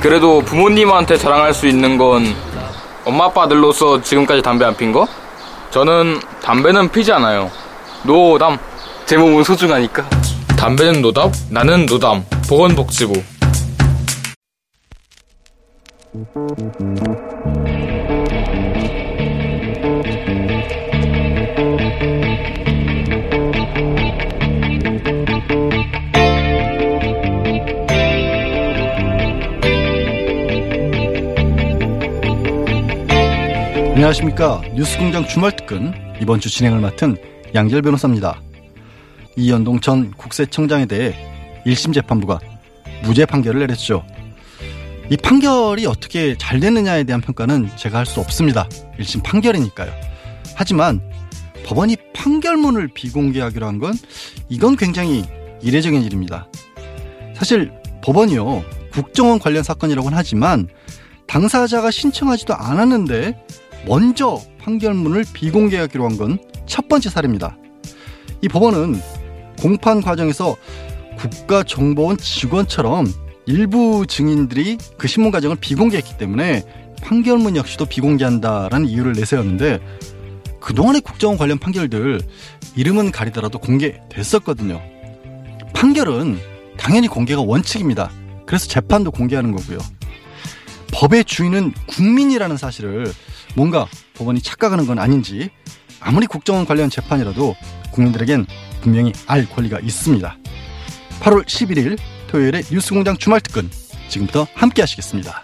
[0.00, 2.24] 그래도 부모님한테 자랑할 수 있는 건
[3.04, 5.06] 엄마 아빠들로서 지금까지 담배 안 핀 거?
[5.70, 7.50] 저는 담배는 피지 않아요.
[8.04, 8.58] 노담.
[9.04, 10.08] 제 몸은 소중하니까.
[10.58, 12.24] 담배는 노답, 나는 노담.
[12.48, 13.22] 보건복지부.
[33.96, 37.16] 안녕하십니까 뉴스공장 주말 특근 이번 주 진행을 맡은
[37.54, 38.42] 양질 변호사입니다.
[39.36, 41.14] 이연동 전 국세청장에 대해
[41.64, 42.38] 1심 재판부가
[43.04, 44.04] 무죄 판결을 내렸죠.
[45.08, 48.68] 이 판결이 어떻게 잘 됐느냐에 대한 평가는 제가 할 수 없습니다.
[48.98, 49.90] 1심 판결이니까요.
[50.54, 51.00] 하지만
[51.64, 53.94] 법원이 판결문을 비공개하기로 한 건
[54.50, 55.24] 이건 굉장히
[55.62, 56.48] 이례적인 일입니다.
[57.34, 57.72] 사실
[58.04, 60.68] 법원이요 국정원 관련 사건이라고는 하지만
[61.26, 63.34] 당사자가 신청하지도 않았는데
[63.86, 67.56] 먼저 판결문을 비공개하기로 한 건 첫 번째 사례입니다.
[68.42, 69.00] 이 법원은
[69.60, 70.56] 공판 과정에서
[71.16, 73.06] 국가정보원 직원처럼
[73.46, 76.64] 일부 증인들이 그 신문 과정을 비공개했기 때문에
[77.02, 79.78] 판결문 역시도 비공개한다라는 이유를 내세웠는데
[80.60, 82.20] 그동안의 국정원 관련 판결들
[82.74, 84.82] 이름은 가리더라도 공개됐었거든요.
[85.72, 86.38] 판결은
[86.76, 88.10] 당연히 공개가 원칙입니다.
[88.44, 89.78] 그래서 재판도 공개하는 거고요.
[90.92, 93.12] 법의 주인은 국민이라는 사실을
[93.56, 95.50] 뭔가 법원이 착각하는 건 아닌지
[95.98, 97.56] 아무리 국정원 관련 재판이라도
[97.90, 98.46] 국민들에겐
[98.82, 100.36] 분명히 알 권리가 있습니다.
[101.20, 101.98] 8월 11일
[102.28, 103.68] 토요일에 뉴스공장 주말 특근
[104.08, 105.42] 지금부터 함께 하시겠습니다.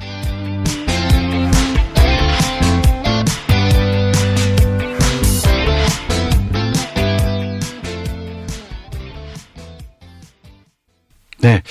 [11.38, 11.62] 네.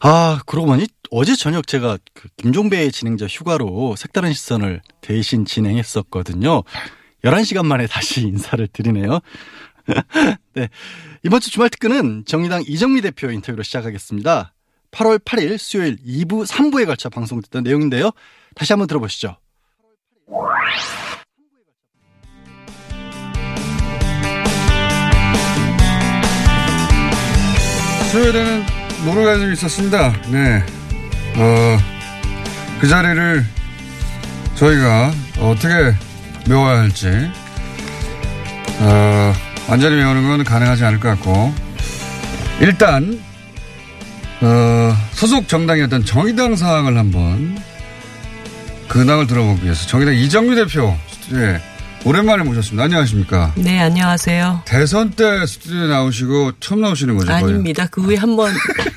[0.00, 6.62] 아, 그러고 보니 어제 저녁 제가 그 김종배 진행자 휴가로 색다른 시선을 대신 진행했었거든요.
[7.22, 9.20] 11시간 만에 다시 인사를 드리네요.
[10.54, 10.70] 네.
[11.22, 14.54] 이번 주 주말 특근은 정의당 이정미 대표 인터뷰로 시작하겠습니다.
[14.90, 18.10] 8월 8일 수요일 2부, 3부에 걸쳐 방송됐던 내용인데요.
[18.54, 19.36] 다시 한번 들어보시죠.
[28.10, 28.62] 수요일에는
[29.04, 30.12] 노래가 좀 있었습니다.
[30.30, 30.81] 네.
[31.36, 31.78] 어,
[32.80, 33.44] 그 자리를
[34.56, 35.94] 저희가 어떻게
[36.48, 37.08] 메워야 할지,
[38.80, 39.32] 어,
[39.68, 41.54] 완전히 메우는 건 가능하지 않을 것 같고,
[42.60, 43.20] 일단,
[44.40, 47.58] 어, 소속 정당이었던 정의당 상황을 한번
[48.88, 51.60] 근황을 들어보기 위해서 정의당 이정미 대표 스튜디오에
[52.04, 52.84] 오랜만에 모셨습니다.
[52.84, 53.52] 안녕하십니까?
[53.54, 54.62] 네, 안녕하세요.
[54.64, 57.30] 대선 때 스튜디오에 나오시고 처음 나오시는 거죠?
[57.32, 57.44] 거의?
[57.44, 57.86] 아닙니다.
[57.90, 58.52] 그 후에 한 번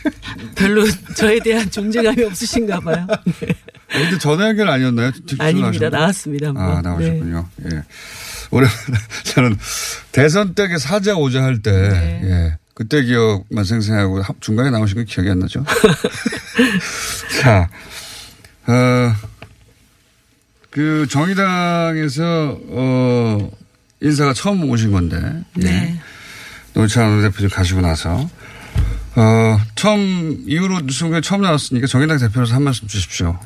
[0.56, 0.86] 별로
[1.16, 3.06] 저에 대한 존재감이 없으신가 봐요.
[3.26, 3.48] 네.
[3.50, 5.12] 어, 근데 전화 연결 아니었나요?
[5.40, 5.90] 아닙니다.
[5.90, 6.48] 나왔습니다.
[6.48, 6.64] 한번.
[6.64, 7.50] 아, 나오셨군요.
[7.58, 7.70] 네.
[7.76, 7.84] 예.
[8.52, 9.58] 오랜만에 저는
[10.12, 12.22] 대선 때 사자 오자 할 때, 네.
[12.24, 12.58] 예.
[12.74, 15.64] 그때 기억만 생생하고 중간에 나오신 건 기억이 안 나죠?
[17.42, 17.70] 자,
[18.68, 19.16] 어,
[20.72, 23.52] 그 정의당에서 어
[24.02, 25.18] 인사가 처음 오신 건데
[25.62, 25.64] 예.
[25.64, 26.02] 네.
[26.74, 28.30] 노회찬 대표님 가시고 나서
[29.16, 33.38] 어 처음 이후로 뉴스공개 처음 나왔으니까 정의당 대표로서 한 말씀 주십시오.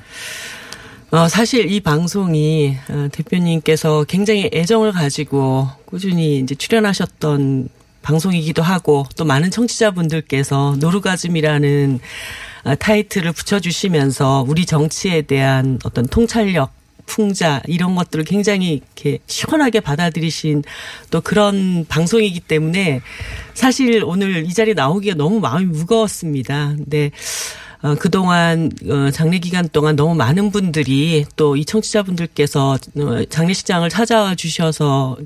[1.12, 7.70] 어, 사실 이 방송이 어, 대표님께서 굉장히 애정을 가지고 꾸준히 이제 출연하셨던
[8.04, 12.00] 방송이기도 하고 또 많은 청취자분들께서 노르가즘이라는
[12.66, 16.72] 어, 타이틀을 붙여주시면서 우리 정치에 대한 어떤 통찰력
[17.10, 20.64] 풍자 이런 것들을 굉장히 이렇게 시원하게 받아들이신
[21.10, 23.02] 또 그런 방송이기 때문에
[23.56, 26.76] 사실 오늘 이 자리에 나오기가 너무 마음이 무거웠습니다.
[26.78, 27.12] 근데
[27.82, 34.36] 어, 그동안 어, 장례 기간 동안 너무 많은 분들이 또 이 청취자분들께서 어, 장례식장을 찾아와
[34.36, 35.18] 주셔서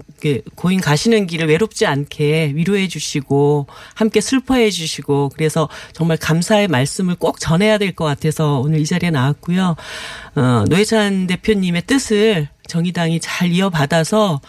[0.55, 3.65] 고인 가시는 길을 외롭지 않게 위로해 주시고
[3.95, 9.09] 함께 슬퍼해 주시고 그래서 정말 감사의 말씀을 꼭 전해야 될 것 같아서 오늘 이 자리에
[9.09, 9.75] 나왔고요.
[10.35, 14.41] 어, 노회찬 대표님의 뜻을 정의당이 잘 이어받아서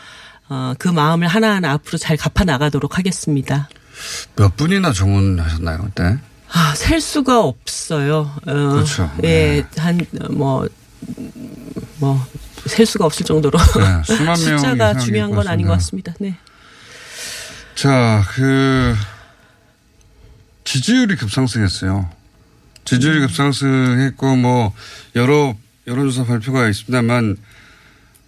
[0.50, 3.68] 어, 그 마음을 하나하나 앞으로 잘 갚아 나가도록 하겠습니다.
[4.36, 6.18] 몇 분이나 정원하셨나요, 그때?
[6.50, 8.30] 아, 셀 수가 없어요.
[8.46, 9.10] 어, 그렇죠.
[9.24, 9.80] 예, 네.
[9.80, 10.66] 한, 뭐,
[11.98, 12.20] 뭐
[12.66, 14.02] 셀 수가 없을 정도로 네,
[14.36, 16.14] 숫자가 중요한 것건 아닌 것 같습니다.
[16.18, 16.36] 네.
[17.74, 18.94] 자, 그
[20.64, 22.08] 지지율이 급상승했어요.
[22.84, 24.72] 지지율이 급상승했고 뭐
[25.16, 25.54] 여러
[25.86, 27.36] 여론조사 발표가 있습니다만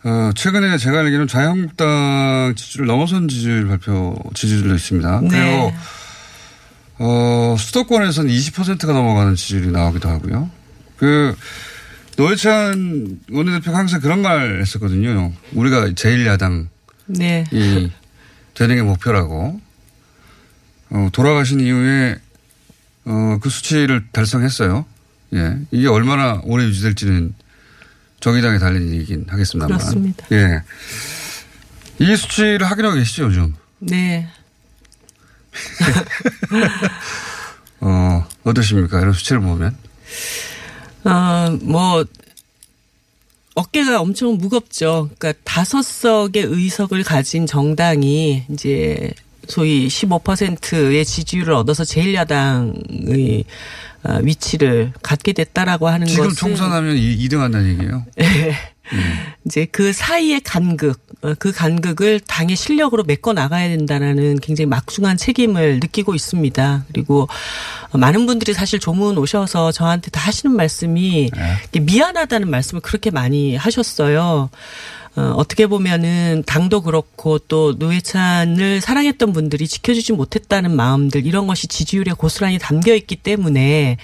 [0.05, 5.21] 어, 최근에 제가 알기로는 자유한국당 지지율을 넘어선 지지율 발표 지지율도 있습니다.
[5.23, 5.29] 네.
[5.29, 5.73] 그리고
[6.98, 10.50] 어, 수도권에서는 20%가 넘어가는 지지율이 나오기도 하고요.
[10.96, 11.34] 그
[12.16, 15.32] 노회찬 원내대표가 항상 그런 말 했었거든요.
[15.52, 16.69] 우리가 제1야당
[17.06, 17.44] 네.
[17.52, 17.90] 이
[18.54, 19.60] 되는 게 목표라고
[20.90, 22.16] 어, 돌아가신 이후에
[23.04, 24.87] 어, 그 수치를 달성했어요.
[25.34, 27.34] 예, 이게 얼마나 오래 유지될지는
[28.20, 29.78] 정의당에 달린 얘기긴 하겠습니다만.
[29.78, 30.26] 그렇습니다.
[30.32, 30.62] 예,
[31.98, 33.54] 이 수치를 확인하고 계시죠 요즘.
[33.81, 34.28] 네.
[37.81, 39.76] 어, 어떠십니까 이런 수치를 보면?
[41.05, 42.05] 어, 뭐,
[43.55, 45.11] 어깨가 엄청 무겁죠.
[45.19, 49.12] 그러니까 다섯 석의 의석을 가진 정당이 이제
[49.49, 53.44] 소위 15%의 지지율을 얻어서 제1야당의
[54.05, 58.05] 어, 위치를 갖게 됐다라고 하는 지금 것은 총선하면 2, 등 한다는 얘기예요.
[59.44, 65.81] 이제 그 사이의 간극, 어, 그 간극을 당의 실력으로 메꿔 나가야 된다라는 굉장히 막중한 책임을
[65.81, 66.85] 느끼고 있습니다.
[66.88, 67.29] 그리고
[67.93, 71.31] 어, 많은 분들이 사실 조문 오셔서 저한테 다 하시는 말씀이
[71.69, 74.50] 이게 미안하다는 말씀을 그렇게 많이 하셨어요.
[75.17, 82.12] 어, 어떻게 보면은 당도 그렇고 또 노회찬을 사랑했던 분들이 지켜주지 못했다는 마음들 이런 것이 지지율에
[82.12, 83.97] 고스란히 담겨 있기 때문에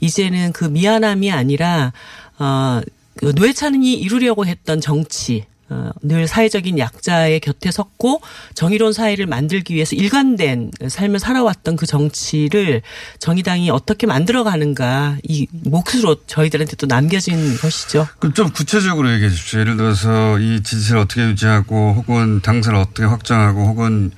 [0.00, 1.92] 이제는 그 미안함이 아니라
[2.38, 2.82] 어,
[3.18, 8.22] 그 노회찬이 이루려고 했던 정치 어, 늘 사회적인 약자의 곁에 섰고
[8.54, 12.80] 정의로운 사회를 만들기 위해서 일관된 삶을 살아왔던 그 정치를
[13.18, 18.08] 정의당이 어떻게 만들어가는가 이 몫으로 저희들한테 또 남겨진 것이죠.
[18.18, 19.60] 그럼 좀 구체적으로 얘기해 주십시오.
[19.60, 24.10] 예를 들어서 이 지지를 어떻게 유지하고 혹은 당선을 어떻게 확장하고 혹은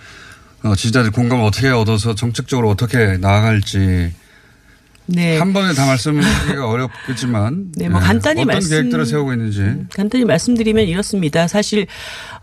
[0.62, 4.12] 어, 지지자들 공감을 어떻게 얻어서 정책적으로 어떻게 나아갈지
[5.12, 5.38] 네.
[5.38, 9.62] 한 번에 다 말씀하기가 어렵겠지만 네, 뭐 예, 간단히 어떤 말씀- 계획들을 세우고 있는지
[9.94, 11.46] 간단히 말씀드리면 이렇습니다.
[11.48, 11.86] 사실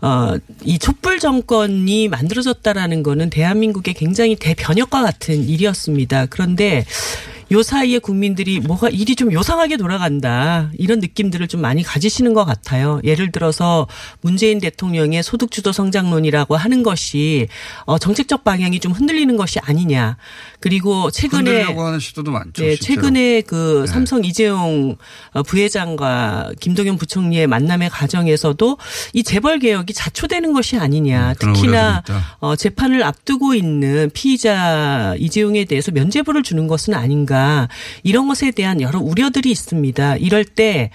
[0.00, 6.26] 어 이 촛불 정권이 만들어졌다라는 거는 대한민국의 굉장히 대변혁과 같은 일이었습니다.
[6.26, 6.84] 그런데
[7.50, 13.00] 요 사이에 국민들이 뭐가 일이 좀 요상하게 돌아간다 이런 느낌들을 좀 많이 가지시는 것 같아요.
[13.04, 13.86] 예를 들어서
[14.20, 17.48] 문재인 대통령의 소득주도 성장론이라고 하는 것이
[17.84, 20.16] 어 정책적 방향이 좀 흔들리는 것이 아니냐.
[20.60, 22.62] 그리고 최근에 흔들려고 하는 시도도 많죠.
[22.62, 22.76] 네.
[22.76, 23.92] 최근에 그 네.
[23.92, 24.96] 삼성 이재용
[25.32, 28.76] 어, 부회장과 김동연 부총리의 만남의 과정에서도
[29.14, 31.30] 이 재벌 개혁이 자초되는 것이 아니냐.
[31.30, 32.02] 음, 특히나.
[32.40, 37.37] 어, 재판을 앞두고 있는 피의자 이재용에 대해서 면죄부를 주는 것은 아닌가.
[38.02, 40.16] 이런 것에 대한 여러 우려들이 있습니다.
[40.16, 40.90] 이럴 때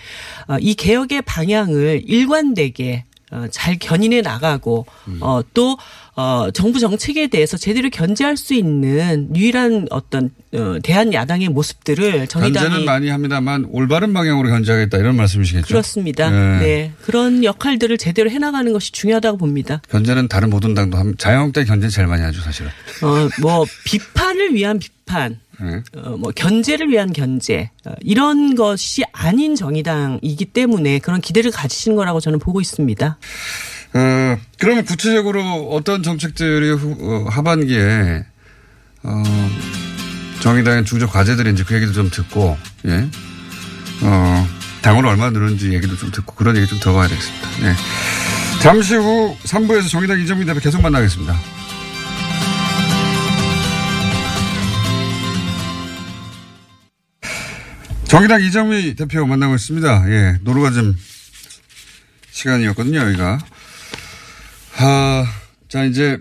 [0.59, 5.17] 이 개혁의 방향을 일관되게 어, 잘 견인해 나가고 음.
[5.21, 5.77] 어, 또
[6.15, 12.53] 어, 정부 정책에 대해서 제대로 견제할 수 있는 유일한 어떤 어, 대한 야당의 모습들을 견제는
[12.53, 15.67] 정의당이 많이 합니다만 올바른 방향으로 견제하겠다 이런 말씀이시겠죠.
[15.67, 16.29] 그렇습니다.
[16.29, 16.59] 네.
[16.59, 16.91] 네.
[17.01, 19.81] 그런 역할들을 제대로 해나가는 것이 중요하다고 봅니다.
[19.89, 21.15] 견제는 다른 모든 당도.
[21.17, 22.69] 자유한국당 견제 제일 많이 하죠 사실은.
[23.01, 25.81] 어, 뭐 비판을 위한 비판, 네.
[25.95, 32.19] 어, 뭐 견제를 위한 견제 어, 이런 것이 아닌 정의당이기 때문에 그런 기대를 가지시는 거라고
[32.19, 33.17] 저는 보고 있습니다.
[33.95, 38.25] 어, 그러면 구체적으로 어떤 정책들이 후- 어, 하반기에
[39.03, 39.23] 어,
[40.41, 43.07] 정의당의 중적 과제들인지 그 얘기도 좀 듣고 예.
[44.01, 44.47] 어,
[44.81, 47.47] 당으로 얼마나 늘었는지 얘기도 좀 듣고 그런 얘기 좀 들어봐야 되겠습니다.
[47.69, 47.75] 예.
[48.61, 51.33] 잠시 후 3부에서 정의당 이정민 대표 계속 만나겠습니다.
[58.13, 60.05] 정의당 이정미 대표 만나고 있습니다.
[60.11, 60.95] 예, 노루가즘
[62.29, 63.39] 시간이었거든요, 여기가.
[64.77, 65.25] 아,
[65.67, 66.19] 자, 이제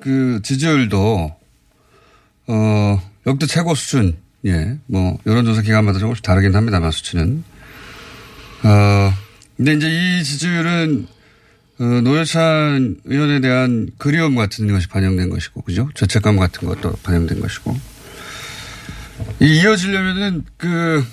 [0.00, 1.36] 그 지지율도,
[2.46, 4.16] 어, 역대 최고 수준,
[4.46, 7.44] 예, 뭐, 여론조사 기간마다 조금씩 다르긴 합니다만, 수치는.
[8.62, 9.12] 어,
[9.58, 11.08] 근데 이제 이 지지율은,
[11.80, 15.90] 어, 노회찬 의원에 대한 그리움 같은 것이 반영된 것이고, 그죠?
[15.92, 17.78] 죄책감 같은 것도 반영된 것이고.
[19.40, 21.04] 이 이어지려면은 그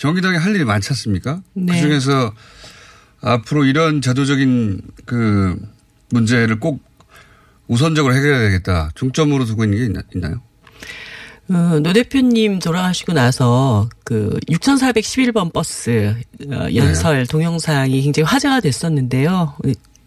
[0.00, 1.42] 정의당이 할 일이 많지 않습니까?
[1.52, 1.74] 네.
[1.74, 2.32] 그 중에서
[3.20, 5.60] 앞으로 이런 제도적인 그
[6.08, 6.82] 문제를 꼭
[7.68, 8.90] 우선적으로 해결해야 되겠다.
[8.94, 10.40] 중점으로 두고 있는 게 있나, 있나요?
[11.50, 16.14] 어, 노 대표님 돌아가시고 나서 그 6411번 버스
[16.50, 19.54] 어, 연설 동영상이 굉장히 화제가 됐었는데요.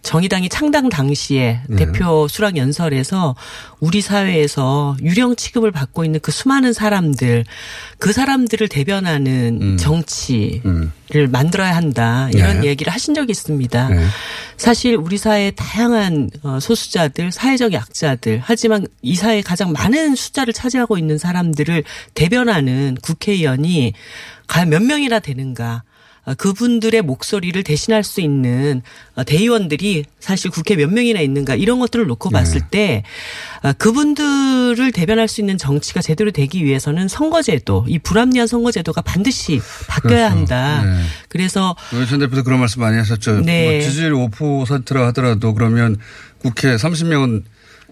[0.04, 1.76] 정의당이 창당 당시에 네.
[1.78, 3.36] 대표 수락 연설에서
[3.80, 7.46] 우리 사회에서 유령 취급을 받고 있는 그 수많은 사람들
[8.00, 9.78] 그 사람들을 대변하는 음.
[9.78, 10.92] 정치를 음.
[11.32, 12.68] 만들어야 한다 이런 네.
[12.68, 13.90] 얘기를 하신 적이 있습니다.
[13.90, 14.06] 네.
[14.58, 20.98] 사실 우리 사회의 다양한 어, 소수자들, 사회적 약자들, 하지만 이 사회에 가장 많은 숫자를 차지하고
[20.98, 21.84] 있는 사람들을
[22.14, 23.94] 대변하는 국회의원이
[24.48, 25.84] 과연 몇 명이나 되는가?
[26.26, 28.82] 어, 그분들의 목소리를 대신할 수 있는
[29.16, 32.40] 어, 대의원들이 사실 국회 몇 명이나 있는가 이런 것들을 놓고 네.
[32.40, 33.04] 봤을 때
[33.62, 40.30] 어, 그분들을 대변할 수 있는 정치가 제대로 되기 위해서는 선거제도, 이 불합리한 선거제도가 반드시 바뀌어야
[40.30, 40.36] 그렇죠.
[40.36, 40.84] 한다.
[40.84, 41.02] 네.
[41.28, 43.42] 그래서 노회찬 대표도 그런 말씀 많이 하셨죠.
[43.42, 43.72] 네.
[43.72, 45.98] 뭐 지지율 5%라 하더라도 그러면
[46.40, 47.44] 국회 30명은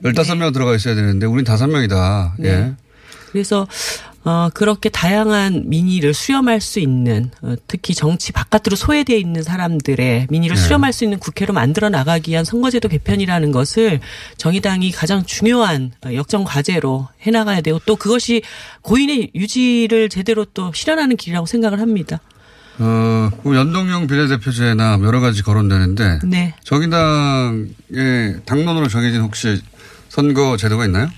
[0.03, 2.33] 15명 들어가 있어야 되는데 우린 5명이다.
[2.39, 2.49] 네.
[2.49, 2.73] 예.
[3.31, 3.67] 그래서
[4.23, 10.55] 어 그렇게 다양한 민의를 수렴할 수 있는 어, 특히 정치 바깥으로 소외되어 있는 사람들의 민의를
[10.55, 10.61] 네.
[10.61, 13.99] 수렴할 수 있는 국회로 만들어 나가기 위한 선거제도 개편이라는 것을
[14.37, 18.43] 정의당이 가장 중요한 어, 역정 과제로 해나가야 되고 또 그것이
[18.83, 22.19] 고인의 유지를 제대로 또 실현하는 길이라고 생각을 합니다.
[22.77, 26.53] 어, 그 연동형 비례대표제나 여러 가지 거론되는데 네.
[26.63, 29.61] 정의당의 당론으로 정해진 혹시
[30.09, 31.09] 선거 제도가 있나요?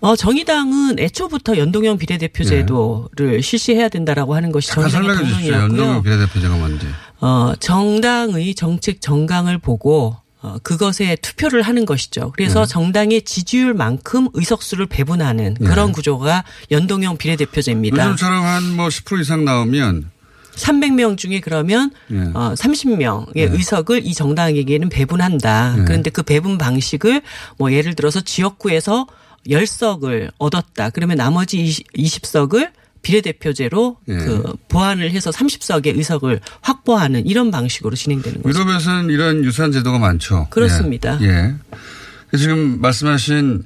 [0.00, 4.74] 어, 정의당은 애초부터 연동형 비례대표제도를 실시해야 된다라고 하는 것이 네.
[4.74, 5.08] 정의당의.
[5.16, 5.52] 당론이었고요.
[5.62, 6.86] 연동형 비례대표제가 뭔지.
[7.20, 12.32] 어, 정당의 정책 정강을 보고 어, 그것에 투표를 하는 것이죠.
[12.36, 12.66] 그래서 네.
[12.66, 18.04] 정당의 지지율만큼 의석수를 배분하는 그런 구조가 연동형 비례대표제입니다.
[18.06, 20.10] 요즘처럼 한 뭐 10% 이상 나오면
[20.56, 22.16] 300명 중에 그러면 예.
[22.34, 25.76] 어, 30명의 의석을 이 정당에게는 배분한다.
[25.78, 25.84] 예.
[25.84, 27.22] 그런데 그 배분 방식을
[27.58, 29.06] 뭐 예를 들어서 지역구에서
[29.48, 30.90] 10석을 얻었다.
[30.90, 32.72] 그러면 나머지 20, 석을
[33.02, 34.16] 비례대표제로 예.
[34.16, 38.58] 그 보완을 해서 30석의 의석을 확보하는 이런 방식으로 진행되는 거죠.
[38.58, 40.48] 유럽에서는 이런 유사한 제도가 많죠.
[40.50, 41.18] 그렇습니다.
[41.20, 41.54] 예.
[42.32, 42.36] 예.
[42.36, 43.64] 지금 말씀하신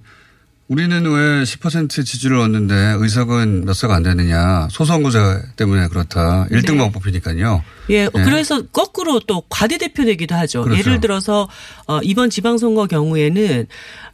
[0.69, 4.69] 우리는 왜 10% 지지를 얻는데 의석은 몇 석 안 되느냐.
[4.71, 5.19] 소선거제
[5.57, 6.47] 때문에 그렇다.
[6.51, 6.79] 1등 네.
[6.79, 7.63] 방법이니까요.
[7.89, 10.63] 예, 그래서 거꾸로 또 과대대표 되기도 하죠.
[10.65, 10.79] 그렇죠.
[10.79, 11.49] 예를 들어서
[11.87, 13.67] 어 이번 지방선거 경우에는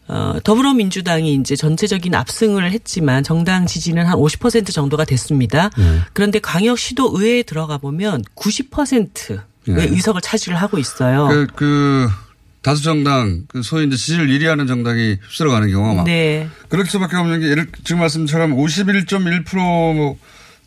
[0.07, 5.71] 어 더불어민주당이 이제 전체적인 압승을 했지만 정당 지지는 한 50% 정도가 됐습니다.
[5.77, 6.01] 네.
[6.13, 9.87] 그런데 광역시도 의회에 들어가 보면 90%의 네.
[9.91, 11.27] 의석을 차지를 하고 있어요.
[11.29, 12.09] 그, 그
[12.65, 16.49] 다수 정당, 그 소위 이제 지지를 1위 하는 정당이 휩쓸어 가는 경우가 막 네.
[16.71, 20.17] 그럴 수밖에 없는 게 예를 지금 말씀처럼 51.1%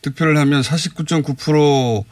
[0.04, 2.04] 득표를 하면 49.9%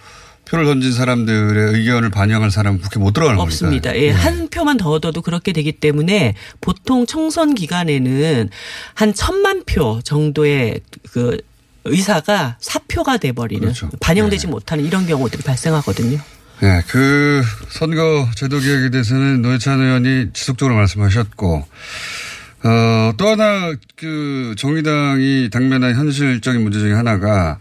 [0.45, 3.53] 표를 던진 사람들의 의견을 반영할 사람은 국회 못 들어가는 겁니다.
[3.53, 3.95] 없습니다.
[3.95, 8.49] 예, 한 표만 더 얻어도 그렇게 되기 때문에 보통 총선 기간에는
[8.95, 11.37] 한 천만 표 정도의 그
[11.83, 13.89] 의사가 사표가 돼버리는 그렇죠.
[13.99, 14.51] 반영되지 네.
[14.51, 16.19] 못하는 이런 경우들이 발생하거든요.
[16.61, 21.67] 네, 그 선거 제도 개혁에 대해서는 노회찬 의원이 지속적으로 말씀하셨고,
[22.63, 27.59] 어, 또 하나 그 정의당이 당면한 현실적인 문제 중에 하나가,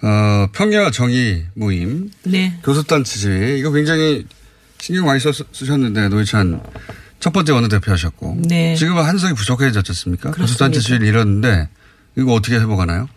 [0.00, 2.58] 어, 평야 정의 모임, 네.
[2.62, 4.26] 교섭단체 지위, 이거 굉장히
[4.78, 6.62] 신경 많이 썼, 쓰셨는데, 노회찬
[7.18, 8.42] 첫 번째 원내대표 하셨고.
[8.46, 8.76] 네.
[8.76, 10.30] 지금은 한석이 부족해졌지 않습니까?
[10.30, 11.68] 교섭단체 지위를 잃었는데,
[12.16, 13.08] 이거 어떻게 회복하나요?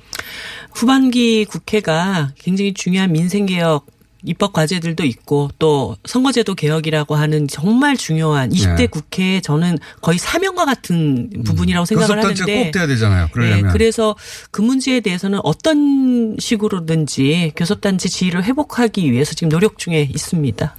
[0.74, 3.97] 후반기 국회가 굉장히 중요한 민생개혁
[4.28, 8.88] 입법 과제들도 있고 또 선거제도 개혁이라고 하는 정말 중요한 20대 네.
[8.88, 13.30] 국회에 저는 거의 사명과 같은 부분이라고 생각을 교섭단체가 하는데 꼭 돼야 되잖아요.
[13.32, 13.64] 그러려면.
[13.64, 14.16] 네, 그래서
[14.52, 20.76] 그 문제에 대해서는 어떤 식으로든지 교섭단체 지위를 회복하기 위해서 지금 노력 중에 있습니다.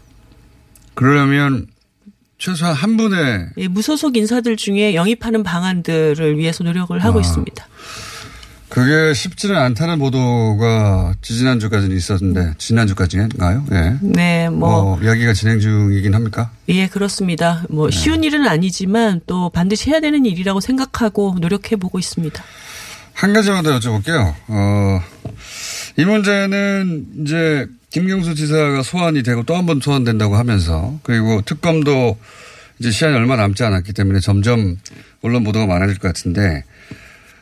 [0.95, 1.67] 그러려면
[2.39, 7.05] 최소한 한 분의 예, 무소속 인사들 중에 영입하는 방안들을 위해서 노력을 아.
[7.05, 7.67] 하고 있습니다.
[8.69, 13.65] 그게 쉽지는 않다는 보도가 지지난주까지는 있었는데 지난주까지인가요?
[13.73, 13.97] 예.
[14.03, 16.51] 네, 뭐, 뭐 이야기가 진행 중이긴 합니까?
[16.69, 17.63] 예, 그렇습니다.
[17.69, 17.75] 네.
[17.75, 22.43] 뭐 쉬운 일은 아니지만 또 반드시 해야 되는 일이라고 생각하고 노력해 보고 있습니다.
[23.15, 24.35] 한 가지만 더 여쭤볼게요.
[24.49, 25.01] 어,
[25.97, 32.19] 이 문제는 이제 김경수 지사가 소환이 되고 또 한 번 소환된다고 하면서 그리고 특검도
[32.81, 34.77] 이제 시간이 얼마 남지 않았기 때문에 점점
[35.23, 36.63] 언론 보도가 많아질 것 같은데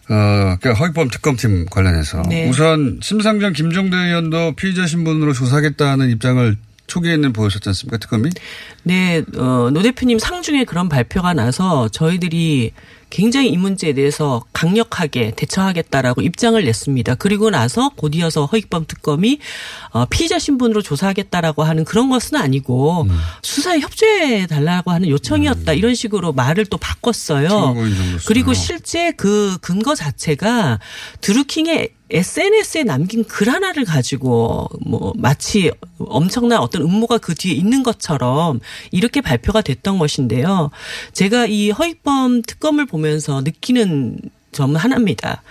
[0.09, 2.49] 어, 그러니까 허위범 특검팀 관련해서 네.
[2.49, 8.31] 우선 심상정 김종대 의원도 피의자 신분으로 조사하겠다는 입장을 초기에는 보였었지 않습니까 특검이?
[8.87, 12.71] 네, 어, 노 대표님 상중에 그런 발표가 나서 저희들이
[13.11, 17.17] 굉장히 이 문제에 대해서 강력하게 대처하겠다라고 입장을 냈습니다.
[17.17, 19.41] 그리고 나서 곧이어서 허익범 특검이
[19.91, 23.19] 어, 피의자 신분으로 조사하겠다라고 하는 그런 것은 아니고 음.
[23.43, 27.75] 수사에 협조해 달라고 하는 요청이었다 이런 식으로 말을 또 바꿨어요.
[28.29, 30.79] 그리고 실제 그 근거 자체가
[31.23, 38.61] 드루킹의 SNS에 남긴 글 하나를 가지고 뭐 마치 엄청난 어떤 음모가 그 뒤에 있는 것처럼
[38.91, 40.71] 이렇게 발표가 됐던 것인데요.
[41.13, 44.19] 제가 이 허익범 특검을 보면서 느끼는
[44.53, 45.43] 점은 하나입니다.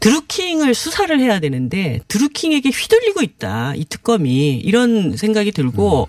[0.00, 6.08] 드루킹을 수사를 해야 되는데 드루킹에게 휘둘리고 있다 이 특검이 이런 생각이 들고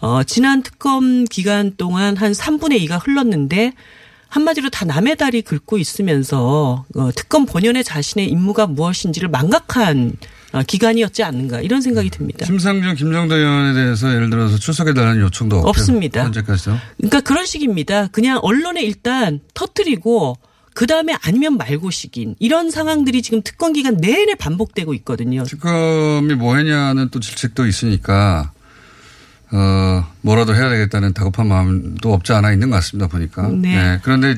[0.00, 3.72] 어 지난 특검 기간 동안 한 3분의 2가 흘렀는데
[4.28, 10.26] 한마디로 다 남의 다리 긁고 있으면서 어, 특검 본연의 자신의 임무가 무엇인지를 망각한 어,
[10.62, 12.46] 기간이었지 않는가 이런 생각이 듭니다.
[12.46, 15.68] 심상정, 김정도 의원에 대해서 예를 들어서 출석해달라는 요청도 없고요.
[15.70, 16.24] 없습니다.
[16.24, 16.78] 현재까지요.
[16.98, 18.08] 그러니까 그런 식입니다.
[18.08, 20.36] 그냥 언론에 일단 터뜨리고
[20.74, 25.44] 그 다음에 아니면 말고 식인 이런 상황들이 지금 특검 기간 내내 반복되고 있거든요.
[25.44, 28.52] 특검이 뭐 했냐는 또 질책도 있으니까
[29.52, 33.48] 어 뭐라도 해야 되겠다는 다급한 마음도 없지 않아 있는 것 같습니다 보니까.
[33.48, 34.00] 네.
[34.02, 34.36] 그런데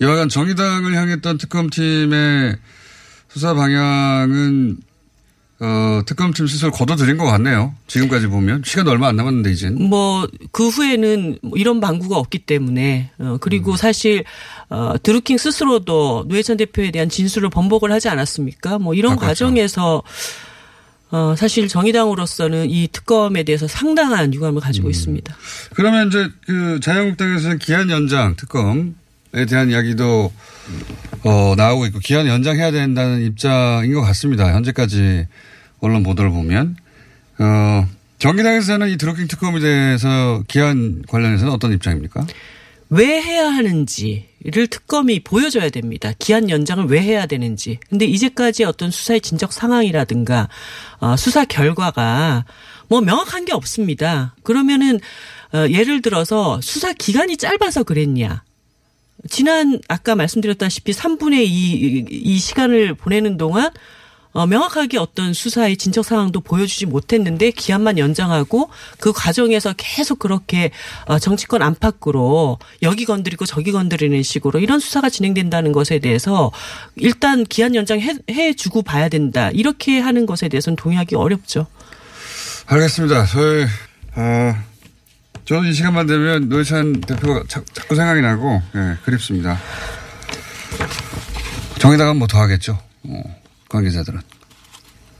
[0.00, 2.56] 여하간 정의당을 향했던 특검팀의
[3.28, 4.78] 수사 방향은
[5.58, 7.74] 어 특검팀 스스로 거둬들인 것 같네요.
[7.86, 9.88] 지금까지 보면 시간 얼마 안 남았는데 이젠.
[9.88, 13.76] 뭐 그 후에는 뭐 이런 방구가 없기 때문에 어 그리고 음.
[13.76, 14.24] 사실
[14.68, 18.78] 어 드루킹 스스로도 노회찬 대표에 대한 진술을 번복을 하지 않았습니까?
[18.78, 19.44] 뭐 이런 아, 그렇죠.
[19.46, 20.02] 과정에서
[21.10, 24.60] 어 사실 정의당으로서는 이 특검에 대해서 상당한 유감을 음.
[24.60, 25.36] 가지고 있습니다.
[25.74, 28.94] 그러면 이제 그 자유한국당에서는 기한 연장 특검
[29.34, 30.32] 에 대한 이야기도
[31.24, 34.54] 어 나오고 있고 기한 연장해야 된다는 입장인 것 같습니다.
[34.54, 35.26] 현재까지
[35.80, 36.76] 언론 보도를 보면
[37.38, 37.86] 어
[38.18, 42.26] 정의당에서는 이 드루킹 특검에 대해서 기한 관련해서는 어떤 입장입니까?
[42.88, 46.12] 왜 해야 하는지를 특검이 보여줘야 됩니다.
[46.18, 47.78] 기한 연장을 왜 해야 되는지.
[47.88, 50.48] 근데 이제까지 어떤 수사의 진척 상황이라든가
[51.00, 52.44] 어, 수사 결과가
[52.88, 54.34] 뭐 명확한 게 없습니다.
[54.44, 55.00] 그러면은
[55.52, 58.44] 어, 예를 들어서 수사 기간이 짧아서 그랬냐.
[59.28, 63.70] 지난 아까 말씀드렸다시피 3분의 2, 이 시간을 보내는 동안
[64.36, 68.68] 어, 명확하게 어떤 수사의 진척 상황도 보여주지 못했는데 기한만 연장하고
[69.00, 70.70] 그 과정에서 계속 그렇게
[71.06, 76.52] 어, 정치권 안팎으로 여기 건드리고 저기 건드리는 식으로 이런 수사가 진행된다는 것에 대해서
[76.96, 81.66] 일단 기한 연장 해, 해주고 봐야 된다 이렇게 하는 것에 대해서는 동의하기 어렵죠.
[82.66, 83.24] 알겠습니다.
[83.24, 83.64] 저희
[84.16, 84.54] 어
[85.46, 89.58] 저는 이 시간만 되면 노회찬 대표가 자, 자꾸 생각이 나고 예, 그립습니다.
[91.78, 92.78] 정의당은 뭐 더 하겠죠.
[93.04, 93.22] 어,
[93.68, 94.20] 관계자들은.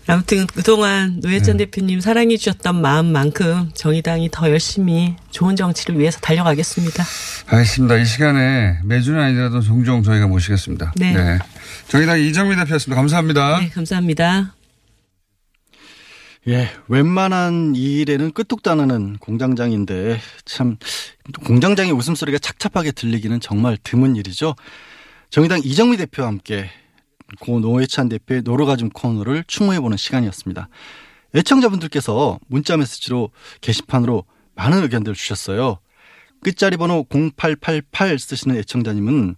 [0.09, 7.05] 아무튼 그동안 노회찬 대표님 사랑해 주셨던 마음만큼 정의당이 더 열심히 좋은 정치를 위해서 달려가겠습니다.
[7.47, 7.97] 알겠습니다.
[7.97, 10.93] 이 시간에 매주는 아니더라도 종종 저희가 모시겠습니다.
[10.97, 11.39] 네.
[11.89, 12.95] 정의당 이정미 대표였습니다.
[13.01, 13.61] 감사합니다.
[13.61, 14.55] 네, 감사합니다.
[16.49, 20.77] 예, 웬만한 이 일에는 끄떡 따르는 공장장인데 참
[21.45, 24.55] 공장장의 웃음소리가 착잡하게 들리기는 정말 드문 일이죠.
[25.31, 26.71] 정의당 이정미 대표와 함께
[27.41, 30.69] 고 노회찬 대표의 노르가즘 코너를 추모해보는 시간이었습니다.
[31.35, 35.79] 애청자분들께서 문자 메시지로 게시판으로 많은 의견들 주셨어요.
[36.43, 39.37] 끝자리 번호 0888 쓰시는 애청자님은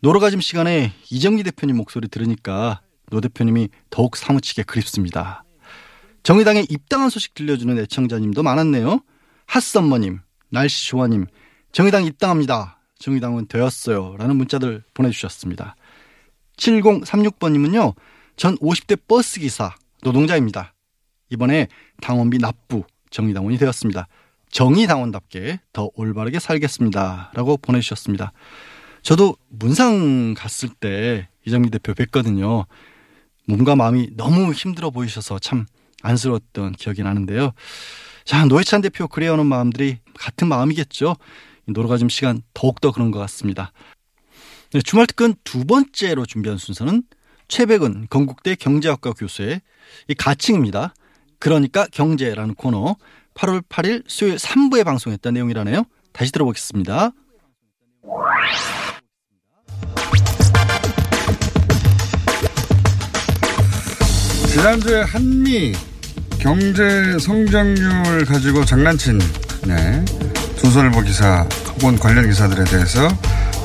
[0.00, 5.44] 노르가즘 시간에 이정미 대표님 목소리 들으니까 노 대표님이 더욱 사무치게 그립습니다.
[6.22, 9.00] 정의당에 입당한 소식 들려주는 애청자님도 많았네요.
[9.46, 10.20] 핫썸머님,
[10.50, 11.26] 날씨 좋아님,
[11.72, 12.80] 정의당 입당합니다.
[12.98, 14.16] 정의당은 되었어요.
[14.18, 15.76] 라는 문자들 보내주셨습니다.
[16.58, 17.94] 7036번님은요,
[18.36, 20.74] 전 50대 버스기사, 노동자입니다.
[21.30, 21.68] 이번에
[22.00, 24.06] 당원비 납부, 정의당원이 되었습니다.
[24.50, 27.32] 정의당원답게 더 올바르게 살겠습니다.
[27.34, 28.32] 라고 보내주셨습니다.
[29.02, 32.66] 저도 문상 갔을 때 이정미 대표 뵀거든요.
[33.46, 35.66] 몸과 마음이 너무 힘들어 보이셔서 참
[36.02, 37.52] 안쓰러웠던 기억이 나는데요.
[38.24, 41.16] 자, 노회찬 대표 그래오는 마음들이 같은 마음이겠죠.
[41.66, 43.72] 노르가즘 시간 더욱더 그런 것 같습니다.
[44.72, 47.02] 네, 주말 특근 두 번째로 준비한 순서는
[47.48, 49.62] 최백은 건국대 경제학과 교수의
[50.08, 50.94] 이 가칭입니다.
[51.38, 52.96] 그러니까 경제라는 코너
[53.32, 55.84] 8월 8일 수요일 3부에 방송했던 내용이라네요.
[56.12, 57.12] 다시 들어보겠습니다.
[64.48, 65.72] 지난주에 한미
[66.38, 69.18] 경제 성장률 가지고 장난친
[69.66, 70.04] 네,
[70.56, 71.42] 조선일보 기사
[71.74, 73.08] 혹은 관련 기사들에 대해서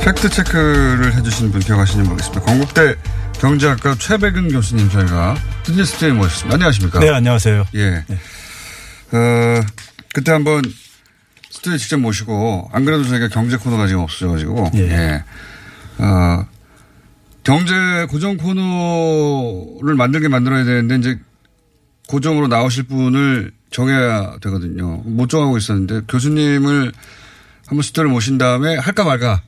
[0.03, 2.45] 팩트 체크를 해주신 분 기억하시는지 모르겠습니다.
[2.45, 2.95] 건국대
[3.39, 6.55] 경제학과 최백은 교수님 저희가 스튜디오에 모셨습니다.
[6.55, 6.99] 안녕하십니까?
[6.99, 7.65] 네, 안녕하세요.
[7.75, 8.05] 예.
[9.13, 9.61] 어,
[10.13, 10.61] 그때 한번
[11.49, 14.79] 스튜디오에 직접 모시고 안 그래도 저희가 경제 코너가 지금 없어져가지고 예.
[14.79, 15.23] 예.
[15.99, 16.45] 어,
[17.45, 17.73] 경제
[18.09, 21.19] 고정 코너를 만들게 만들어야 되는데 이제
[22.09, 24.97] 고정으로 나오실 분을 정해야 되거든요.
[25.05, 26.91] 못 정하고 있었는데 교수님을
[27.65, 29.41] 한번 스튜디오를 모신 다음에 할까 말까.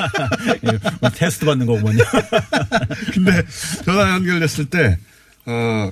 [0.64, 2.02] 예, 뭐 테스트 받는 거군요.
[3.12, 3.42] 근데
[3.84, 4.98] 전화 연결됐을 때,
[5.46, 5.90] 어,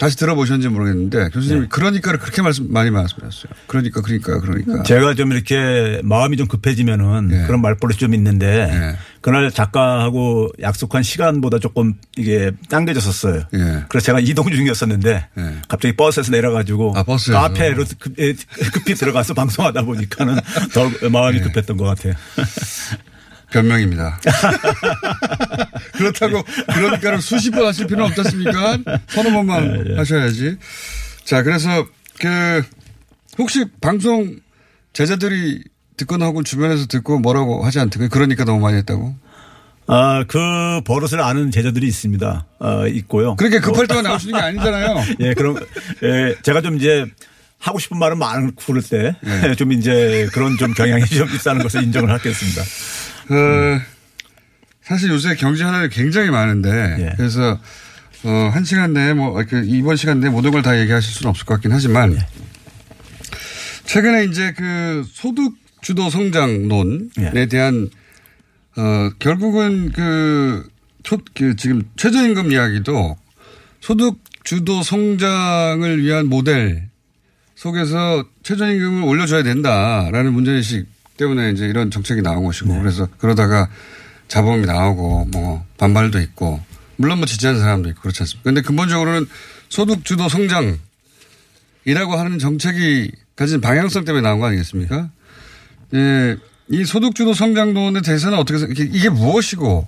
[0.00, 3.52] 다시 들어보셨는지 모르겠는데 교수님이 그러니까를 그렇게 말씀, 많이 말씀하셨어요.
[3.66, 4.82] 그러니까, 그러니까, 그러니까.
[4.82, 7.46] 제가 좀 이렇게 마음이 좀 급해지면은 예.
[7.46, 8.96] 그런 말버릇이 좀 있는데 예.
[9.20, 13.42] 그날 작가하고 약속한 시간보다 조금 이게 당겨졌었어요.
[13.52, 13.84] 예.
[13.90, 15.54] 그래서 제가 이동 중이었었는데 예.
[15.68, 17.38] 갑자기 버스에서 내려가지고 아, 버스에서.
[17.38, 18.32] 카페로 급, 예,
[18.72, 20.38] 급히 들어가서 방송하다 보니까는
[20.72, 21.42] 더 마음이 예.
[21.42, 22.14] 급했던 것 같아요.
[23.50, 24.20] 변명입니다.
[25.94, 28.78] 그렇다고 그러니까는 수십 번 하실 필요는 없지 않습니까?
[29.08, 30.56] 서너 번만 하셔야지.
[31.24, 31.86] 자, 그래서
[32.18, 32.62] 그
[33.38, 34.36] 혹시 방송
[34.92, 35.62] 제자들이
[35.96, 38.08] 듣거나 혹은 주변에서 듣고 뭐라고 하지 않대요?
[38.08, 39.14] 그러니까 너무 많이 했다고?
[39.86, 42.46] 아, 그 버릇을 아는 제자들이 있습니다.
[42.60, 43.34] 어, 있고요.
[43.36, 45.04] 그렇게 급할 때만 나오시는 게 아니잖아요.
[45.20, 45.56] 예, 그럼,
[46.04, 47.04] 예, 제가 좀 이제
[47.58, 49.16] 하고 싶은 말은 많고 그럴 때
[49.48, 49.54] 예.
[49.58, 52.62] 좀 이제 그런 좀 경향이 좀 있다는 것을 인정을 하겠습니다.
[53.28, 53.80] 어,
[54.82, 57.12] 사실 요새 경제 하나가 굉장히 많은데 예.
[57.16, 57.58] 그래서
[58.24, 61.46] 어, 한 시간 내에 뭐 이렇게 이번 시간 내에 모든 걸 다 얘기하실 수는 없을
[61.46, 62.26] 것 같긴 하지만 예.
[63.84, 67.46] 최근에 이제 그 소득 주도 성장론에 예.
[67.46, 67.88] 대한
[68.76, 70.68] 어, 결국은 그,
[71.02, 73.16] 초, 그 지금 최저임금 이야기도
[73.80, 76.88] 소득 주도 성장을 위한 모델
[77.56, 80.86] 속에서 최저임금을 올려줘야 된다라는 문제의식
[81.20, 83.68] 때문에 이제 이런 정책이 나온 것이고 그래서 그러다가
[84.28, 86.60] 자본이 나오고 뭐 반발도 있고
[86.96, 88.42] 물론 뭐 지지하는 사람도 있고 그렇지 않습니까?
[88.44, 89.26] 근데 근본적으로는
[89.68, 90.80] 소득 주도 성장이라고
[92.16, 95.10] 하는 정책이 가진 방향성 때문에 나온 거 아니겠습니까?
[95.94, 96.36] 예,
[96.68, 99.86] 이 소득 주도 성장론에 대해서는 어떻게 생- 이게, 이게 무엇이고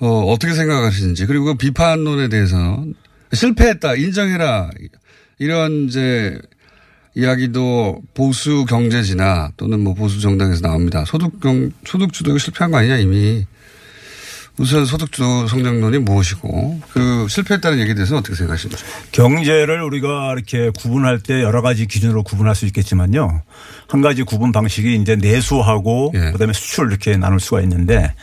[0.00, 2.84] 어, 어떻게 생각하시는지 그리고 그 비판론에 대해서
[3.32, 4.70] 실패했다 인정해라
[5.38, 6.38] 이런 이제
[7.14, 11.04] 이야기도 보수 경제지나 또는 뭐 보수 정당에서 나옵니다.
[11.06, 13.46] 소득 경 소득 주도가 실패한 거 아니냐 이미
[14.56, 18.80] 우선 소득주도 성장론이 무엇이고 그 실패했다는 얘기에 대해서 는 어떻게 생각하십니까?
[19.10, 23.42] 경제를 우리가 이렇게 구분할 때 여러 가지 기준으로 구분할 수 있겠지만요.
[23.88, 26.30] 한 가지 구분 방식이 이제 내수하고 예.
[26.32, 28.14] 그다음에 수출 이렇게 나눌 수가 있는데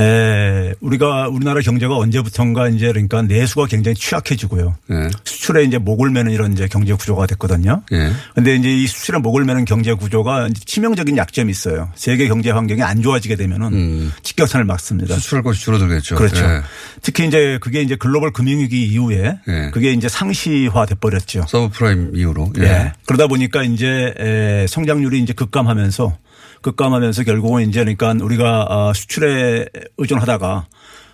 [0.00, 4.76] 에, 우리가 우리나라 경제가 언제부턴가 이제 그러니까 내수가 굉장히 취약해지고요.
[4.90, 5.08] 예.
[5.24, 7.82] 수출에 이제 목을 매는 이런 이제 경제 구조가 됐거든요.
[7.92, 8.10] 예.
[8.34, 11.90] 근데 이제 이 수출에 목을 매는 경제 구조가 치명적인 약점이 있어요.
[11.94, 15.14] 세계 경제 환경이 안 좋아지게 되면은 직격탄을 맞습니다.
[15.16, 16.16] 수출할 것이 줄어들겠죠.
[16.16, 16.44] 그렇죠.
[16.44, 16.62] 예.
[17.02, 19.70] 특히 이제 그게 이제 글로벌 금융위기 이후에 예.
[19.72, 21.44] 그게 이제 상시화 돼 버렸죠.
[21.48, 22.52] 서브프라임 이후로.
[22.58, 22.92] 예.
[23.06, 26.16] 그러다 보니까 이제 에, 성장률이 이제 급감하면서
[26.64, 29.66] 급감하면서 결국은 이제 그러니까 우리가 어, 수출에
[29.98, 30.66] 의존하다가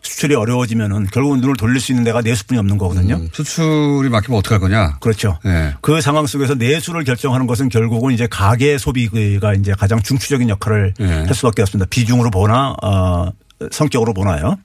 [0.02, 3.16] 수출이 어려워지면은 결국은 눈을 돌릴 수 있는 데가 내수뿐이 없는 거거든요.
[3.16, 4.98] 음, 수출이 막히면 어떡할 거냐?
[5.00, 5.38] 그렇죠.
[5.44, 5.74] 예.
[5.82, 11.04] 그 상황 속에서 내수를 결정하는 것은 결국은 이제 가계 소비가 이제 가장 중추적인 역할을 예.
[11.04, 11.86] 할 수밖에 없습니다.
[11.90, 13.30] 비중으로 보나 어
[13.70, 14.56] 성격으로 보나요.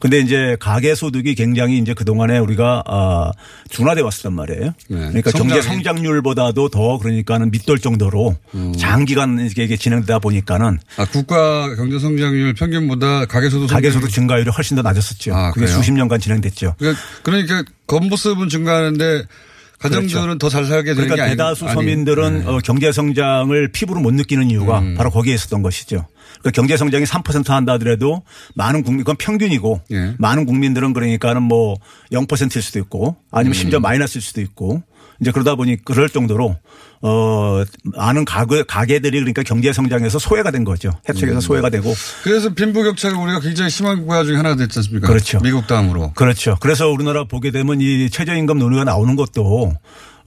[0.00, 3.30] 근데 이제 가계 소득이 굉장히 이제 그동안에 우리가 어
[3.70, 4.74] 둔화돼 왔었단 말이에요.
[4.88, 5.62] 그러니까 경제.
[5.62, 8.72] 성장률보다도 더 그러니까는 밑돌 정도로 음.
[8.76, 14.50] 장기간 이게 진행되다 보니까는 아, 국가 경제 성장률 평균보다 가계 소득 가계 성장률이- 소득 증가율이
[14.50, 15.34] 훨씬 더 낮았었죠.
[15.34, 15.76] 아, 그게 그래요?
[15.76, 16.74] 수십 년간 진행됐죠.
[16.78, 19.24] 그러니까, 그러니까 건보습은 증가하는데
[19.78, 22.46] 가정들은 더잘 살게 되는 게 그러니까 대다수 아니- 서민들은 네.
[22.46, 24.94] 어, 경제 성장을 피부로 못 느끼는 이유가 음.
[24.96, 26.04] 바로 거기에 있었던 것이죠.
[26.40, 28.22] 그러니까 경제 성장이 3% 한다 하더라도
[28.54, 30.14] 많은 국민 그건 평균이고 예.
[30.18, 31.76] 많은 국민들은 그러니까는 뭐
[32.12, 33.82] 0%일 수도 있고 아니면 심지어 음.
[33.82, 34.82] 마이너스일 수도 있고
[35.20, 36.56] 이제 그러다 보니 그럴 정도로
[37.02, 40.90] 어 많은 가게 가게들이 그러니까 경제 성장에서 소외가 된 거죠.
[41.08, 41.40] 혜택에서 음.
[41.40, 45.08] 소외가 되고 그래서 빈부격차가 우리가 굉장히 심한 국가 중에 하나가 됐지 않습니까?
[45.08, 45.40] 그렇죠.
[45.40, 46.12] 미국 다음으로.
[46.14, 46.56] 그렇죠.
[46.60, 49.74] 그래서 우리나라 보게 되면 이 최저임금 논의가 나오는 것도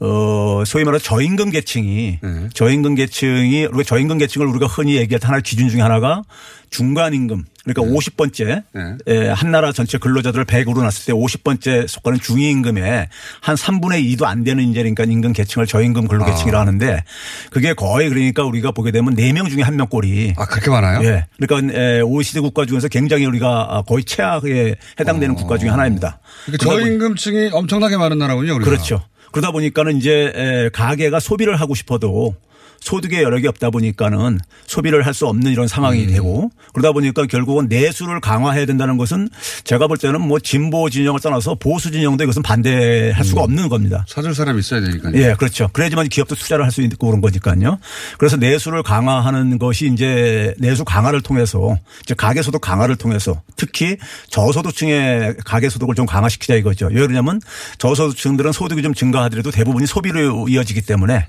[0.06, 2.50] 어, 소위 말해 저임금 계층이 네.
[2.54, 6.24] 저임금 계층이 우리가 저임금 계층을 우리가 흔히 얘기할 때 하나 기준 중에 하나가
[6.72, 8.98] 중간임금 그러니까 50번째 네.
[9.08, 13.08] 에, 한 나라 전체 근로자들을 100으로 놨을 때 50번째 속하는 중위임금의
[13.39, 16.62] 한 3분의 2도 안 되는 이제 그러니까 임금 계층을 저임금 근로 계층이라 아.
[16.62, 17.02] 하는데
[17.50, 21.02] 그게 거의 그러니까 우리가 보게 되면 4명 중에 1명 꼴이 아, 그렇게 많아요?
[21.06, 21.28] 예.
[21.39, 26.20] 그러니까 에, OECD 국가 중에서 굉장히 우리가 거의 최악에 해당되는 국가 중에 하나입니다.
[26.46, 28.70] 그러니까 저임금층이 엄청나게 많은 나라군요, 우리가.
[28.70, 29.02] 그렇죠.
[29.34, 32.36] 그러다 보니까는 이제 에, 가게가 소비를 하고 싶어도
[32.84, 38.19] 소득의 여력이 없다 보니까는 소비를 할 수 없는 이런 상황이 되고 그러다 보니까 결국은 내수를
[38.19, 39.30] 강화해야 된다는 것은
[39.63, 44.04] 제가 볼 때는 뭐 진보 진영을 떠나서 보수 진영도 이것은 반대할 수가 없는 겁니다.
[44.08, 45.13] 사줄 사람이 있어야 되니까요.
[45.17, 45.69] 예, 그렇죠.
[45.72, 47.78] 그래야지만 기업도 투자를 할 수 있고 그런 거니까요.
[48.17, 53.98] 그래서 내수를 강화하는 것이 이제 내수 강화를 통해서 이제 가계소득 강화를 통해서 특히
[54.32, 56.88] 저소득층의 가계소득을 좀 강화시키자 이거죠.
[56.88, 57.39] 왜 그러냐면
[57.78, 61.28] 저소득층들은 소득이 좀 증가하더라도 대부분이 소비로 이어지기 때문에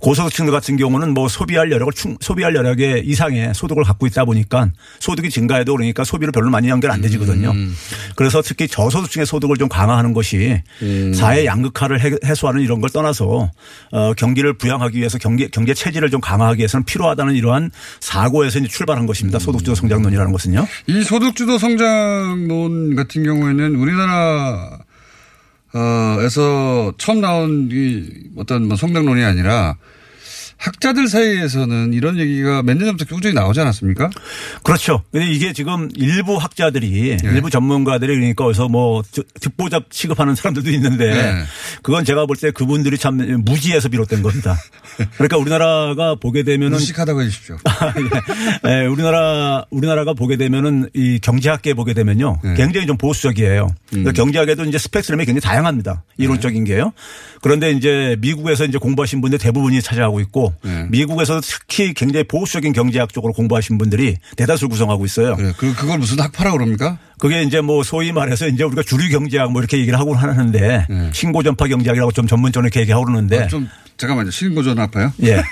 [0.00, 5.28] 고소득층들 같은 경우는 뭐 소비할 여력을 충, 소비할 여력의 이상의 소득을 갖고 있다 보니까 소득이
[5.28, 7.52] 증가해도 그러니까 소비로 별로 많이 연결 안 되지거든요.
[8.16, 10.62] 그래서 특히 저소득층의 소득을 좀 강화하는 것이
[11.14, 13.50] 사회 양극화를 해- 해소하는 이런 걸 떠나서
[13.92, 19.06] 어, 경기를 부양하기 위해서 경제 경제 체질을 좀 강화하기 위해서는 필요하다는 이러한 사고에서 이제 출발한
[19.06, 19.38] 것입니다.
[19.38, 20.66] 소득주도 성장론이라는 것은요.
[20.86, 24.78] 이 소득주도 성장론 같은 경우에는 우리나라
[25.74, 28.04] 어에서 처음 나온 이
[28.36, 29.76] 어떤 뭐 성장론이 아니라
[30.58, 34.10] 학자들 사이에서는 이런 얘기가 몇 년 전부터 꾸준히 나오지 않았습니까?
[34.64, 35.02] 그렇죠.
[35.12, 37.28] 근데 이게 지금 일부 학자들이 네.
[37.32, 41.42] 일부 전문가들이 그러니까 어디서 뭐 득- 득보잡 취급하는 사람들도 있는데 네.
[41.82, 44.56] 그건 제가 볼 때 그분들이 참 무지에서 비롯된 겁니다.
[45.14, 47.56] 그러니까 우리나라가 보게 되면은 무식하다고 해주십시오.
[48.66, 52.54] 예, 우리나라 우리나라가 보게 되면은 이 경제학계 보게 되면요 네.
[52.54, 53.66] 굉장히 좀 보수적이에요.
[53.66, 53.74] 음.
[53.90, 56.02] 그러니까 경제학에도 이제 스펙트럼이 굉장히 다양합니다.
[56.16, 56.92] 이론적인 게요.
[57.42, 60.86] 그런데 이제 미국에서 이제 공부하신 분들 대부분이 차지하고 있고 네.
[60.90, 65.36] 미국에서 특히 굉장히 보수적인 경제학 쪽으로 공부하신 분들이 대다수를 구성하고 있어요.
[65.36, 65.52] 그래.
[65.56, 66.98] 그, 그걸 무슨 학파라 그럽니까?
[67.18, 71.42] 그게 이제 뭐 소위 말해서 이제 우리가 주류 경제학 뭐 이렇게 얘기를 하고 하는데 신고
[71.42, 73.44] 전파 경제학이라고 좀 전문적으로 이렇게 얘기하고 그러는데 네.
[73.44, 74.30] 아, 좀, 잠깐만요.
[74.30, 75.12] 신고전 아파요?
[75.24, 75.34] 예.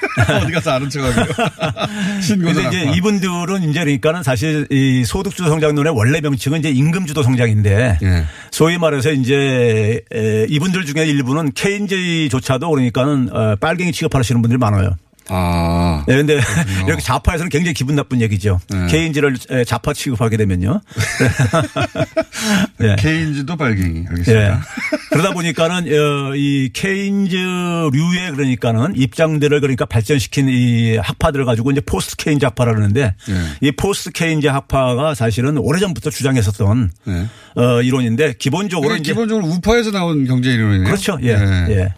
[0.42, 1.32] 어디 가서 아는 척하고.
[2.22, 2.92] 신고전 근데 이제.
[2.96, 8.24] 이분들은 이제 그러니까는 사실 이 소득주도 성장론의 원래 명칭은 이제 임금주도 성장인데 예.
[8.52, 14.96] 소위 말해서 이제 에, 이분들 중에 일부는 케인즈조차도 그러니까는 어, 빨갱이 취급하시는 분들이 많아요.
[15.28, 16.04] 아.
[16.06, 16.38] 네, 근데
[16.86, 18.60] 이렇게 좌파에서는 굉장히 기분 나쁜 얘기죠.
[18.68, 18.86] 네.
[18.86, 20.80] 케인즈를 에, 좌파 취급하게 되면요.
[22.78, 22.96] 네.
[22.98, 24.00] 케인즈도 빨갱이.
[24.00, 24.08] 예.
[24.08, 24.62] 알겠습니다.
[25.10, 32.44] 그러다 보니까는 어, 이 케인즈류의 그러니까는 입장들을 그러니까 발전시킨 이 학파들을 가지고 이제 포스트 케인즈
[32.44, 33.66] 학파라 그러는데 예.
[33.66, 37.26] 이 포스트 케인즈 학파가 사실은 오래전부터 주장했었던 네.
[37.56, 40.84] 어, 이론인데 기본적으로 이제 기본적으로 우파에서 나온 경제 이론이네요.
[40.84, 41.18] 그렇죠.
[41.22, 41.36] 예.
[41.36, 41.66] 네.
[41.70, 41.94] 예.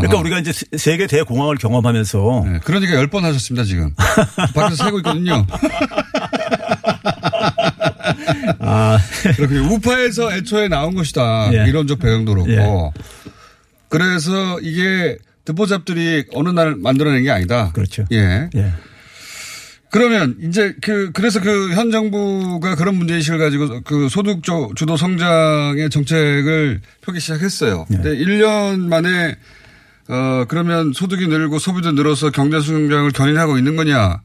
[0.00, 0.18] 그러니까.
[0.18, 2.60] 우리가 이제 세- 세계 대공황을 경험하면서 네.
[2.64, 3.94] 그러니까 열 번 하셨습니다, 지금.
[4.54, 5.46] 밖에서 세고 있거든요.
[8.60, 8.98] 아,
[9.36, 9.72] 그렇군요.
[9.74, 11.50] 우파에서 애초에 나온 것이다.
[11.54, 11.68] 예.
[11.68, 12.50] 이론적 배경도 그렇고.
[12.50, 12.92] 예.
[13.88, 17.70] 그래서 이게 듣보잡들이 어느 날 만들어낸 게 아니다.
[17.72, 18.04] 그렇죠.
[18.12, 18.48] 예.
[18.54, 18.72] 예.
[19.90, 25.88] 그러면 이제 그 그래서 그 현 정부가 그런 문제의식을 가지고 그 소득 조- 주도 성장의
[25.90, 27.86] 정책을 펴기 시작했어요.
[27.88, 27.98] 네.
[27.98, 29.36] 근데 1년 만에
[30.08, 34.20] 어 그러면 소득이 늘고 소비도 늘어서 경제 성장을 견인하고 있는 거냐?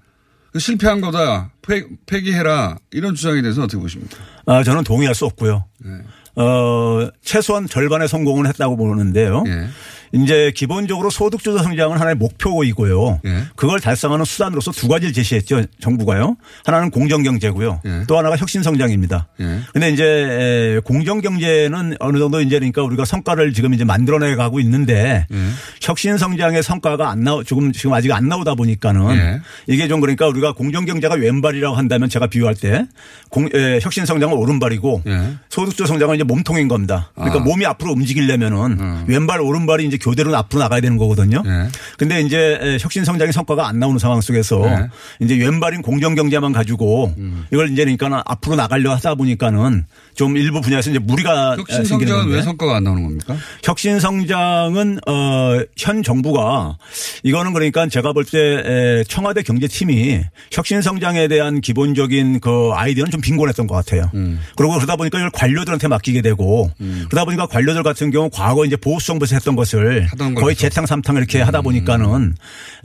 [0.51, 1.51] 그 실패한 거다.
[1.61, 2.77] 폐, 폐기해라.
[2.91, 4.17] 이런 주장에 대해서 어떻게 보십니까?
[4.45, 5.65] 아, 저는 동의할 수 없고요.
[5.85, 5.91] 네.
[6.35, 9.43] 어, 최소한 절반의 성공은 했다고 보는데요.
[9.47, 9.67] 예.
[10.11, 13.21] 이제 기본적으로 소득주도 성장은 하나의 목표이고요.
[13.25, 13.43] 예.
[13.55, 15.65] 그걸 달성하는 수단으로서 두 가지를 제시했죠.
[15.79, 16.35] 정부가요.
[16.65, 17.81] 하나는 공정경제고요.
[17.85, 18.03] 예.
[18.07, 19.27] 또 하나가 혁신성장입니다.
[19.41, 19.59] 예.
[19.71, 25.37] 근데 이제 공정경제는 어느 정도 이제 그러니까 우리가 성과를 지금 이제 만들어내 가고 있는데 예.
[25.81, 29.41] 혁신성장의 성과가 안 나오, 조금 지금 아직 안 나오다 보니까는 예.
[29.67, 32.87] 이게 좀 그러니까 우리가 공정경제가 왼발이라고 한다면 제가 비유할 때
[33.29, 35.33] 공, 에, 혁신성장은 오른발이고 예.
[35.49, 37.11] 소득주 성장은 이제 몸통인 겁니다.
[37.13, 37.43] 그러니까 아.
[37.43, 41.43] 몸이 앞으로 움직이려면은 왼발 오른발이 이제 교대로 앞으로 나가야 되는 거거든요.
[41.45, 41.67] 예.
[41.97, 44.87] 근데 이제 혁신 성장의 성과가 안 나오는 상황 속에서 네.
[45.19, 47.45] 이제 왼발인 공정 경제만 가지고 음.
[47.51, 49.85] 이걸 이제 그러니까 앞으로 나가려 하다 보니까는
[50.15, 53.35] 좀 일부 분야에서 이제 무리가 혁신 생기는 성장은 왜 성과가 안 나오는 겁니까?
[53.63, 56.77] 혁신 성장은 어현 정부가
[57.23, 63.65] 이거는 그러니까 제가 볼 때 청와대 경제팀이 혁신 성장에 대한 기본적인 그 아이디어는 좀 빈곤했던
[63.67, 64.11] 것 같아요.
[64.13, 64.39] 음.
[64.55, 66.69] 그리고 그러다 보니까 이걸 관료들한테 맡기게 되고
[67.09, 70.55] 그러다 보니까 관료들 같은 경우 과거 이제 보수 정부에서 했던 것을 하던 걸 거의.
[70.55, 72.35] 재탕 삼탕 이렇게 하다 보니까는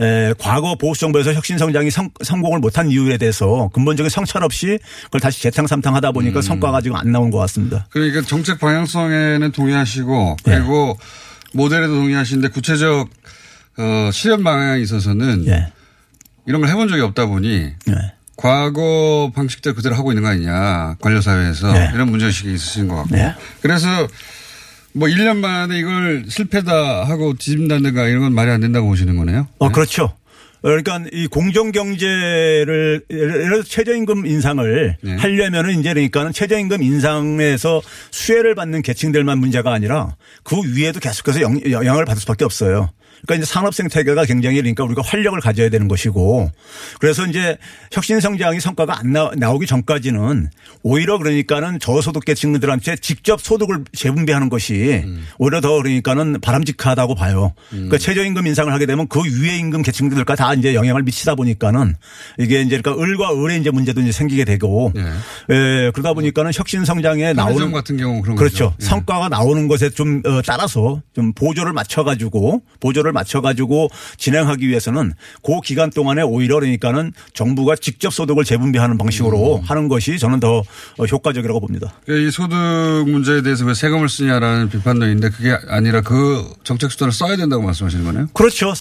[0.00, 5.20] 에, 과거 보수 정부에서 혁신 성장이 성, 성공을 못한 이유에 대해서 근본적인 성찰 없이 그걸
[5.20, 6.12] 다시 재탕 삼탕 하다 음.
[6.14, 7.86] 보니까 성과가 지금 안 나온 것 같습니다.
[7.90, 10.98] 그러니까 정책 방향성에는 동의하시고 그리고
[11.52, 13.08] 모델에도 동의하시는데 구체적
[13.76, 15.72] 어, 실현 방향에 있어서는 예.
[16.46, 17.94] 이런 걸 해본 적이 없다 보니 예.
[18.36, 21.90] 과거 방식대로 그대로 하고 있는 거 아니냐 관료 사회에서 네.
[21.94, 23.32] 이런 문제의식이 있으신 것 같고 네.
[23.62, 23.88] 그래서
[24.94, 29.48] 뭐 1년 만에 이걸 실패다 하고 뒤집는다든가 이런 건 말이 안 된다고 보시는 거네요.
[29.58, 30.14] 어, 그렇죠.
[30.62, 35.16] 그러니까 이 공정 경제를 예를 들어서 최저임금 인상을 네.
[35.16, 42.06] 하려면은 이제 그러니까는 최저임금 인상에서 수혜를 받는 계층들만 문제가 아니라 그 위에도 계속해서 영, 영향을
[42.06, 42.90] 받을 수밖에 없어요.
[43.26, 46.50] 그러니까 이제 산업 생태계가 굉장히 그러니까 우리가 활력을 가져야 되는 것이고
[47.00, 47.56] 그래서 이제
[47.90, 50.50] 혁신 성장이 성과가 안 나, 나오기 전까지는
[50.82, 55.24] 오히려 그러니까는 저소득 계층들한테 직접 소득을 재분배하는 것이 음.
[55.38, 57.54] 오히려 더 그러니까는 바람직하다고 봐요.
[57.70, 61.94] 그러니까 최저임금 인상을 하게 되면 그 위에 임금 계층들과 다 이제 영향을 미치다 보니까는
[62.38, 65.00] 이게 이제 그러니까 을과 을의 이제 문제도 이제 생기게 되고 예.
[65.54, 68.70] 예, 그러다 보니까는 혁신 성장에 나오는 같은 경우 그런 그렇죠.
[68.70, 68.76] 거죠.
[68.80, 68.84] 예.
[68.84, 75.60] 성과가 나오는 것에 좀 어, 따라서 좀 보조를 맞춰 가지고 보조를 맞춰가지고 진행하기 위해서는 그
[75.62, 79.62] 기간 동안에 오히려 그러니까는 정부가 직접 소득을 재분배하는 방식으로 음.
[79.62, 80.58] 하는 것이 저는 더
[80.98, 81.94] 어, 효과적이라고 봅니다.
[82.04, 82.56] 그러니까 이 소득
[83.06, 88.04] 문제에 대해서 왜 세금을 쓰냐라는 비판도 있는데 그게 아니라 그 정책 수단을 써야 된다고 말씀하시는
[88.04, 88.28] 거네요.
[88.34, 88.74] 그렇죠.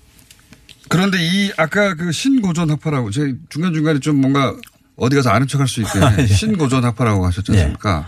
[0.89, 4.53] 그런데 이 아까 그 신고전 학파라고 제가 중간 중간에 좀 뭔가
[4.95, 6.27] 어디 가서 아는 척할 수 있게 예.
[6.27, 8.07] 신고전 학파라고 하셨지 않습니까?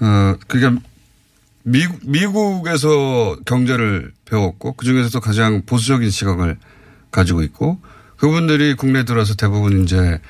[0.00, 0.70] 어, 그게
[1.64, 6.58] 미국, 미국에서 경제를 배웠고 그 중에서도 가장 보수적인 시각을
[7.10, 7.80] 가지고 있고
[8.16, 10.20] 그분들이 국내에 들어와서 대부분 이제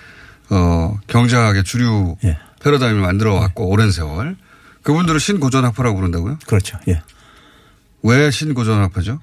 [0.51, 2.39] 어, 경제학의 주류 예.
[2.63, 4.37] 패러다임을 만들어 왔고 오랜 세월
[4.83, 6.39] 그분들을 신고전 학파라고 부른다고요?
[6.47, 6.79] 그렇죠.
[6.89, 7.03] 예.
[8.03, 9.21] 왜 신고전 학파죠?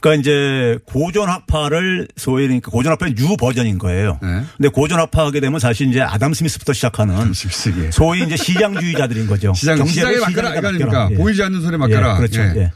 [0.00, 4.18] 그러니까 이제 고전학파를 소위 그러니까 고전학파의 new 버전인 거예요.
[4.22, 4.42] 네.
[4.56, 7.90] 근데 고전학파 하게 되면 사실 이제 아담 스미스부터 시작하는 스미스계.
[7.90, 9.52] 소위 이제 시장주의자들인 거죠.
[9.56, 10.86] 시장, 경제를 시장에 맡겨라 시장에다 이거 아닙니까?
[11.00, 11.10] 맡겨라.
[11.12, 11.16] 예.
[11.16, 12.12] 보이지 않는 손에 맡겨라.
[12.14, 12.40] 예, 그렇죠.
[12.40, 12.52] 예.
[12.56, 12.72] 예.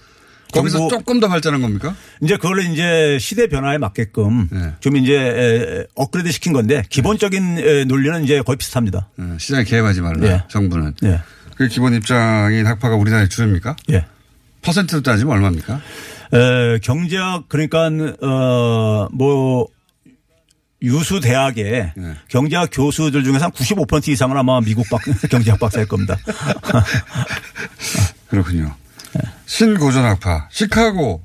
[0.52, 1.96] 거기서 조금 더 발전한 겁니까?
[2.22, 4.72] 이제 그걸 이제 시대 변화에 맞게끔 네.
[4.78, 9.08] 좀 이제 에, 업그레이드 시킨 건데 기본적인 에, 논리는 이제 거의 비슷합니다.
[9.18, 10.26] 어, 시장에 개입하지 말라.
[10.28, 10.42] 예.
[10.48, 10.94] 정부는.
[11.04, 11.20] 예.
[11.56, 13.74] 그 기본 입장인 학파가 우리나라에 주입니까?
[13.90, 14.04] 예.
[14.64, 15.80] 퍼센트로 따지면 얼마입니까?
[16.32, 17.88] 에, 경제학 그러니까
[18.20, 19.68] 어뭐
[20.82, 22.14] 유수 대학의 네.
[22.28, 25.00] 경제학 교수들 중에서 한 95% 이상은 아마 미국 박,
[25.30, 26.16] 경제학 박사일 겁니다.
[28.28, 28.74] 그렇군요.
[29.14, 29.20] 네.
[29.46, 30.48] 신고전 학파.
[30.50, 31.22] 시카고.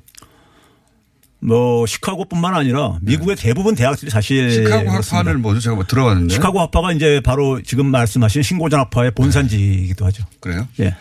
[1.42, 4.54] 뭐 시카고뿐만 아니라 미국의 대부분 대학들이 사실 네.
[4.56, 5.18] 시카고 예, 그렇습니다.
[5.20, 5.60] 학파는 뭐죠?
[5.62, 6.34] 제가 뭐 들어봤는데.
[6.34, 10.24] 시카고 학파가 이제 바로 지금 말씀하신 신고전 학파의 본산지이기도 하죠.
[10.42, 10.68] 그래요?
[10.82, 10.96] 예.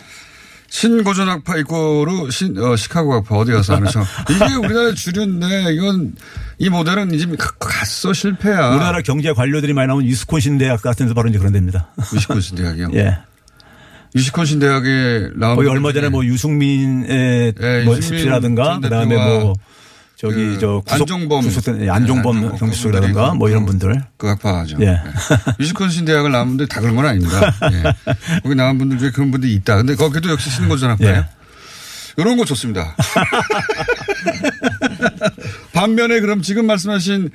[0.70, 4.04] 신고전 학파 이꼬르 신, 어, 시카고 학파 어디 가서 척.
[4.30, 6.14] 이게 우리나라 주류인데 이건
[6.58, 8.70] 이 모델은 이제 가- 갔어 실패야.
[8.70, 11.88] 우리나라 경제 관료들이 많이 나온 위스콘신 대학 같은 데서 바로 이제 그런 데입니다.
[12.12, 12.90] 위스콘신 대학이요.
[12.94, 13.16] 예.
[14.14, 19.54] 위스콘신 대학에 나온 거기 얼마 전에 뭐 유승민의 예, 뭐 유승민 습지라든가 전 그다음에 뭐
[20.20, 23.70] 저기 그 저 구속, 안종범 구속된 예, 네, 안종범 안종범 경수라든가 그분들이 뭐 이런 그-
[23.70, 24.76] 분들 그 학파죠.
[24.80, 24.86] 예.
[24.86, 25.00] 네.
[25.60, 27.54] 위스콘신 대학을 나온 분들이 다 그런 건 아닙니다.
[27.72, 27.82] 예.
[28.42, 29.76] 거기 나온 분들 중에 그런 분들이 있다.
[29.76, 31.14] 근데 거기도 역시 신고전 학파예요.
[31.18, 31.24] 예.
[32.16, 32.96] 이런 거 좋습니다.
[35.72, 37.30] 반면에 그럼 지금 말씀하신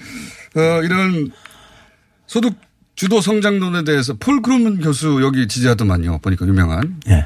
[0.55, 1.31] 어, 이런
[2.27, 2.55] 소득
[2.95, 6.19] 주도 성장론에 대해서 폴 크루그먼 교수 여기 지지하더만요.
[6.19, 6.97] 보니까 유명한.
[7.07, 7.25] 예.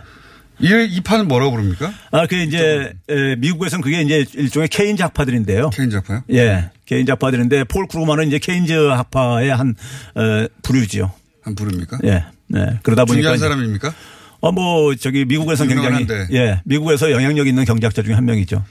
[0.60, 1.94] 이, 이 파는 뭐라고 부릅니까?
[2.12, 5.70] 아, 그 이제 에, 미국에서는 그게 이제 일종의 케인즈 학파들인데요.
[5.72, 6.24] 케인즈 학파요?
[6.32, 6.70] 예.
[6.86, 9.76] 케인즈 학파들인데 폴 크루그먼은 이제 케인즈 학파의 한
[10.16, 11.12] 어, 부류지요.
[11.44, 12.00] 한 부류입니까?
[12.06, 12.26] 예.
[12.48, 12.80] 네.
[12.84, 13.94] 그러다 보니까 중요한 사람입니까?
[14.40, 16.28] 어, 뭐, 저기, 미국에서 굉장히, 유명한데.
[16.32, 18.64] 예, 미국에서 영향력 있는 경제학자 중에 한 명이죠.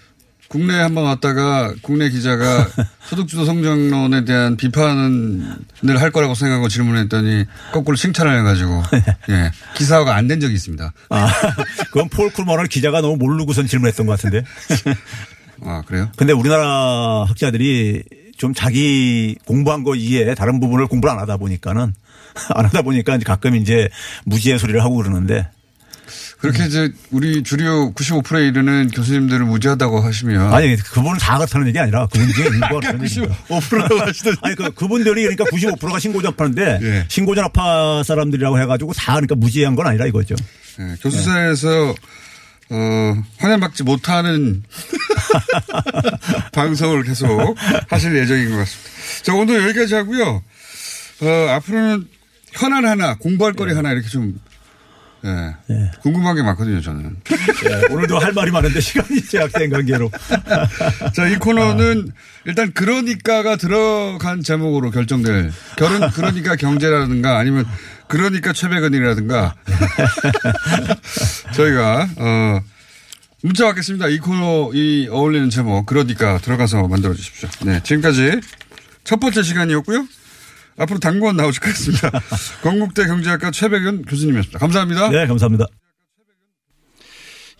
[0.49, 2.69] 국내에 한번 왔다가 국내 기자가
[3.09, 8.83] 소득주도 성장론에 대한 비판을 할 거라고 생각하고 질문했더니 거꾸로 칭찬을 해가지고
[9.31, 10.93] 예 기사화가 안 된 적이 있습니다.
[11.11, 11.29] 아,
[11.93, 14.45] 그건 폴 쿨먼을 기자가 너무 모르고선 질문했던 것 같은데.
[15.65, 16.11] 아 그래요?
[16.17, 18.03] 근데 우리나라 학자들이
[18.37, 21.95] 좀 자기 공부한 거 이외에 다른 부분을 공부를 안 하다 보니까는
[22.55, 23.89] 안 하다 보니까 이제 가끔 이제
[24.25, 25.49] 무지의 소리를 하고 그러는데
[26.39, 32.07] 그렇게 이제 우리 주류 95%에 이르는 교수님들을 무지하다고 하시면 아니 그분은 다 그렇다는 얘기 아니라
[32.07, 33.35] 그분 중에 일부가 얘기입니다.
[33.49, 37.05] 95%라고 하시더니 아니 그 그분들이 그러니까 95%가 신고전파인데 예.
[37.09, 40.35] 신고전파 사람들이라고 해가지고 다 그러니까 무지한 건 아니라 이거죠.
[40.79, 41.95] 예, 교수사에서
[42.69, 44.63] 어, 환영받지 못하는
[46.53, 47.57] 방송을 계속
[47.89, 48.91] 하실 예정인 것 같습니다.
[49.23, 50.43] 자, 오늘 여기까지 하고요.
[51.23, 52.09] 어, 앞으로는
[52.53, 54.39] 현안 하나, 공부할 거리 하나 이렇게 좀,
[55.71, 57.17] 예, 궁금한 게 많거든요, 저는.
[57.69, 60.11] 예, 오늘도 할 말이 많은데 시간이 제약된 관계로.
[61.15, 62.13] 자, 이 코너는
[62.45, 67.65] 일단 그러니까가 들어간 제목으로 결정될 결혼 그러니까 경제라든가 아니면
[68.09, 69.55] 그러니까 최백은이라든가
[71.55, 72.61] 저희가 어
[73.43, 74.09] 문자 받겠습니다.
[74.09, 77.49] 이 코너 이 어울리는 제목 그러니까 들어가서 만들어 주십시오.
[77.65, 78.41] 네, 지금까지
[79.05, 80.07] 첫 번째 시간이었고요.
[80.79, 82.11] 앞으로 당구원 나오실 것 같습니다.
[82.63, 84.59] 건국대 경제학과 최백은 교수님이었습니다.
[84.59, 85.09] 감사합니다.
[85.11, 85.67] 네, 감사합니다.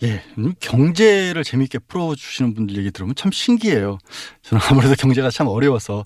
[0.03, 3.97] 예, 음, 경제를 재미있게 풀어주시는 분들 얘기 들으면 참 신기해요.
[4.43, 6.05] 저는 아무래도 경제가 참 어려워서.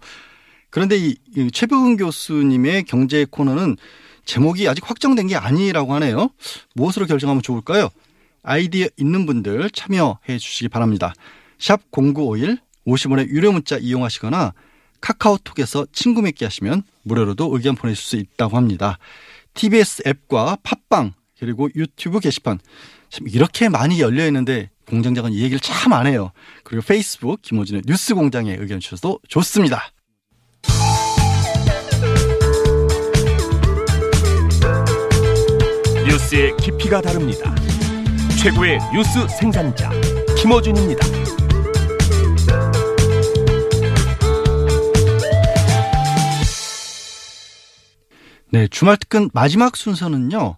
[0.69, 3.75] 그런데 이, 이 최백은 교수님의 경제 코너는
[4.23, 6.29] 제목이 아직 확정된 게 아니라고 하네요.
[6.75, 7.89] 무엇으로 결정하면 좋을까요?
[8.43, 11.13] 아이디어 있는 분들 참여해 주시기 바랍니다.
[11.59, 14.53] 샵 0951 50원의 유료 문자 이용하시거나
[15.01, 18.97] 카카오톡에서 친구 맺기 하시면 무료로도 의견 보내실 수 있다고 합니다.
[19.53, 22.59] TBS 앱과 팟빵 그리고 유튜브 게시판
[23.09, 26.31] 참 이렇게 많이 열려 있는데 공장장은 이 얘기를 참 안 해요.
[26.63, 29.91] 그리고 페이스북 김호진의 뉴스 공장에 의견 주셔도 좋습니다.
[36.07, 37.53] 뉴스의 깊이가 다릅니다.
[38.41, 39.89] 최고의 뉴스 생산자
[40.37, 41.40] 김어준입니다.
[48.51, 50.57] 네, 주말 특근 마지막 순서는요.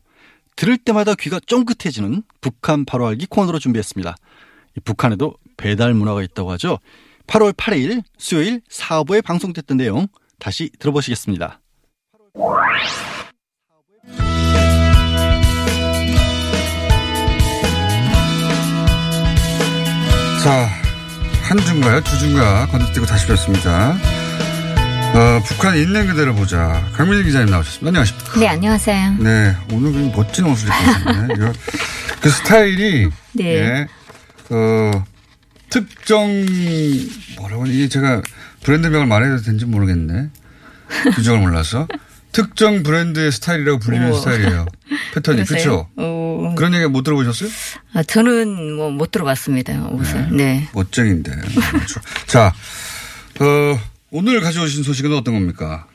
[0.55, 4.15] 들을 때마다 귀가 쫑긋해지는 북한 바로 알기 코너로 준비했습니다.
[4.75, 6.79] 이 북한에도 배달 문화가 있다고 하죠.
[7.27, 10.07] 8월 8일 수요일 4부에 방송됐던 내용
[10.39, 11.59] 다시 들어보시겠습니다.
[20.43, 20.67] 자,
[21.43, 22.01] 한 주인가요?
[22.01, 23.95] 두 주인가 건너뛰고 다시 뵙습니다.
[25.13, 26.83] 어, 북한 있는 그대로 보자.
[26.93, 27.87] 강민희 기자님 나오셨습니다.
[27.89, 28.39] 안녕하십니까?
[28.39, 29.15] 네, 안녕하세요.
[29.19, 31.51] 네, 오늘 굉장히 멋진 옷을 입고 오셨네.
[32.21, 33.43] 그 스타일이 네.
[33.45, 33.87] 예,
[34.49, 35.05] 어,
[35.69, 36.27] 특정
[37.37, 38.21] 뭐라고 이게 제가
[38.63, 40.29] 브랜드명을 말해도 되는지 모르겠네.
[41.15, 41.87] 규정을 몰라서
[42.31, 44.19] 특정 브랜드의 스타일이라고 불리는 우와.
[44.19, 44.65] 스타일이에요.
[45.13, 45.43] 패턴이?
[45.45, 45.87] 그렇죠?
[45.95, 47.49] 어, 그런 얘기 못 들어보셨어요?
[47.93, 49.89] 아, 저는 뭐 못 들어봤습니다.
[49.89, 50.29] 옷을.
[50.35, 50.67] 네.
[50.73, 51.31] 멋쟁인데.
[51.71, 51.99] 그렇죠.
[52.25, 52.53] 자,
[53.39, 53.79] 어,
[54.15, 55.87] 오늘 가져오신 소식은 어떤 겁니까?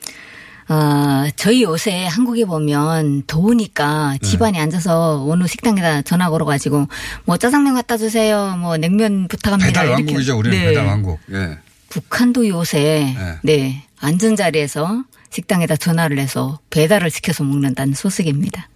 [0.67, 4.27] 아, 저희 요새 한국에 보면 더우니까 네.
[4.27, 6.87] 집안에 앉아서 어느 식당에다 전화 걸어가지고
[7.23, 8.57] 뭐 짜장면 갖다 주세요.
[8.57, 9.67] 뭐 냉면 부탁합니다.
[9.71, 9.87] 배달.
[9.87, 10.37] 왕국이죠.
[10.37, 10.65] 우리는 네.
[10.65, 11.17] 배달 왕국.
[11.31, 11.57] 예.
[11.87, 13.39] 북한도 요새 네.
[13.41, 13.83] 네.
[14.01, 18.67] 앉은 자리에서 식당에다 전화를 해서 배달을 시켜서 먹는다는 소식입니다.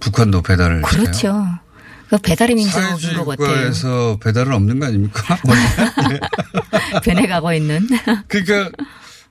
[0.00, 0.82] 북한도 배달을.
[1.12, 1.58] 시켜요?
[2.08, 3.36] 그 배달의 민족인 것 같아요.
[3.36, 5.38] 국가에서 배달은 없는 거 아닙니까?
[5.46, 6.20] 원래?
[7.02, 7.86] 변해가고 있는.
[8.28, 8.70] 그러니까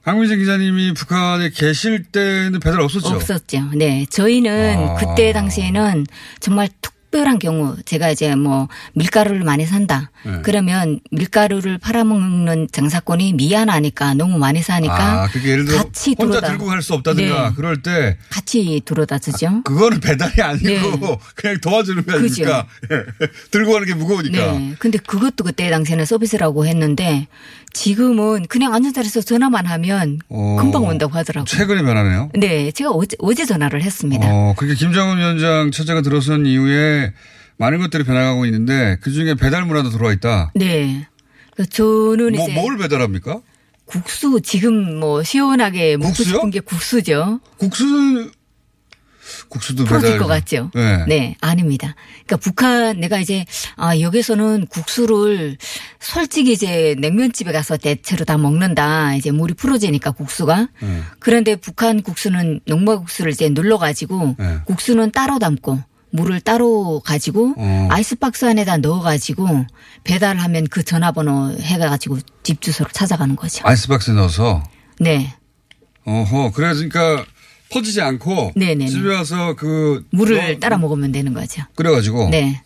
[0.03, 3.07] 강민정 기자님이 북한에 계실 때는 배달 없었죠.
[3.15, 3.69] 없었죠.
[3.76, 4.05] 네.
[4.09, 4.95] 저희는 아.
[4.95, 6.05] 그때 당시에는
[6.41, 6.67] 정말
[7.14, 10.09] 특별한 경우 제가 이제 뭐 밀가루를 많이 산다.
[10.26, 10.39] 네.
[10.41, 16.47] 그러면 밀가루를 팔아먹는 장사꾼이 미안하니까 너무 많이 사니까 아, 그게 예를 들어 같이 혼자 들어다.
[16.47, 17.55] 들고 갈 수 없다든가 네.
[17.55, 19.61] 그럴 때 같이 들어다 주죠.
[19.64, 21.18] 그거는 배달이 아니고 네.
[21.36, 22.66] 그냥 도와주는 거 아닙니까?
[22.91, 23.28] 예.
[23.51, 24.51] 들고 가는 게 무거우니까.
[24.53, 24.76] 네.
[24.80, 27.28] 근데 그것도 그때 당시에는 서비스라고 했는데
[27.74, 31.45] 지금은 그냥 앉은 자리에서 전화만 하면 어, 금방 온다고 하더라고요.
[31.45, 32.30] 최근에 변하네요.
[32.36, 32.72] 네.
[32.72, 34.28] 제가 어제, 어제 전화를 했습니다.
[34.30, 37.03] 어, 그렇게 김정은 위원장 체제가 들어선 이후에
[37.58, 40.51] 많은 것들이 변화가고 있는데 그 중에 배달 문화도 들어와 있다.
[40.56, 41.08] 네.
[41.70, 43.41] 저는 뭐, 이제 뭘 배달합니까?
[43.86, 46.36] 국수 지금 뭐 시원하게 먹고 국수요?
[46.36, 47.39] 싶은 게 국수죠.
[47.58, 48.32] 국수는
[49.49, 50.20] 국수도 풀어질 배달.
[50.20, 50.72] 것 같죠.
[51.08, 51.36] 네.
[51.41, 51.95] 아닙니다.
[52.26, 53.45] 그러니까 북한 내가 이제
[53.76, 55.58] 아 여기서는 국수를
[55.99, 59.16] 솔직히 이제 냉면집에 가서 대체로 다 먹는다.
[59.16, 60.70] 이제 물이 풀어지니까 국수가.
[60.82, 61.01] 네.
[61.20, 64.58] 그런데 북한 국수는 농마 국수를 이제 눌러 가지고 네.
[64.66, 65.80] 국수는 따로 담고
[66.16, 67.88] 물을 따로 가지고 어.
[67.89, 69.66] 아이스박스 안에다 넣어 가지고
[70.03, 73.64] 배달하면 그 전화번호 해 가지고 집 주소로 찾아가는 거죠.
[73.68, 74.64] 아이스박스에 넣어서.
[74.99, 75.34] 네.
[76.05, 76.51] 어허.
[76.51, 77.26] 그러니까
[77.72, 78.88] 퍼지지 않고 네네네.
[78.89, 81.64] 집에 와서 그 물을 넣어- 따라 먹으면 되는 거죠.
[81.76, 82.61] 끓여가지고 네.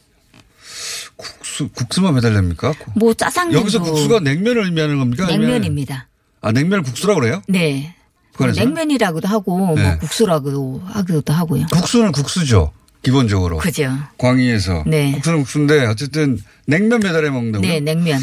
[1.16, 2.74] 국수 국수만 배달됩니까?
[2.98, 5.26] 뭐 짜장면도 여기서 국수가 냉면을 의미하는 겁니까?
[5.26, 6.10] 냉면입니다.
[6.42, 7.42] 아 냉면을 국수라고 그래요?
[7.48, 7.96] 네.
[8.34, 8.60] 북한에서?
[8.60, 9.84] 냉면이라고도 하고 네.
[9.84, 11.66] 뭐 국수라고도 하기도 하고요.
[11.72, 12.74] 국수는 국수죠.
[13.04, 13.58] 기본적으로.
[13.58, 13.98] 그죠.
[14.18, 14.84] 광의에서.
[14.88, 15.12] 네.
[15.14, 17.68] 국수는 국수인데 어쨌든 냉면 배달해 먹는다고요?
[17.70, 18.20] 네, 냉면.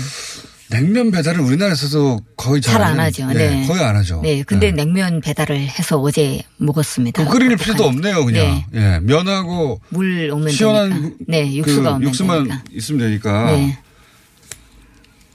[0.71, 3.27] 냉면 배달을 우리나라에서도 거의 잘안안 하죠.
[3.29, 3.67] 네, 네.
[3.67, 4.21] 거의 안 하죠.
[4.23, 7.25] 네, 근데 냉면 배달을 해서 어제 먹었습니다.
[7.27, 8.65] 그 끓일 필요도 없네요, 그냥.
[8.73, 8.95] 네.
[8.95, 8.99] 예.
[9.01, 11.09] 면하고 물 오면 시원한 되니까.
[11.19, 12.65] 그- 네, 육수가 그 육수만 되니까.
[12.73, 13.53] 있으면 되니까.
[13.53, 13.79] 네.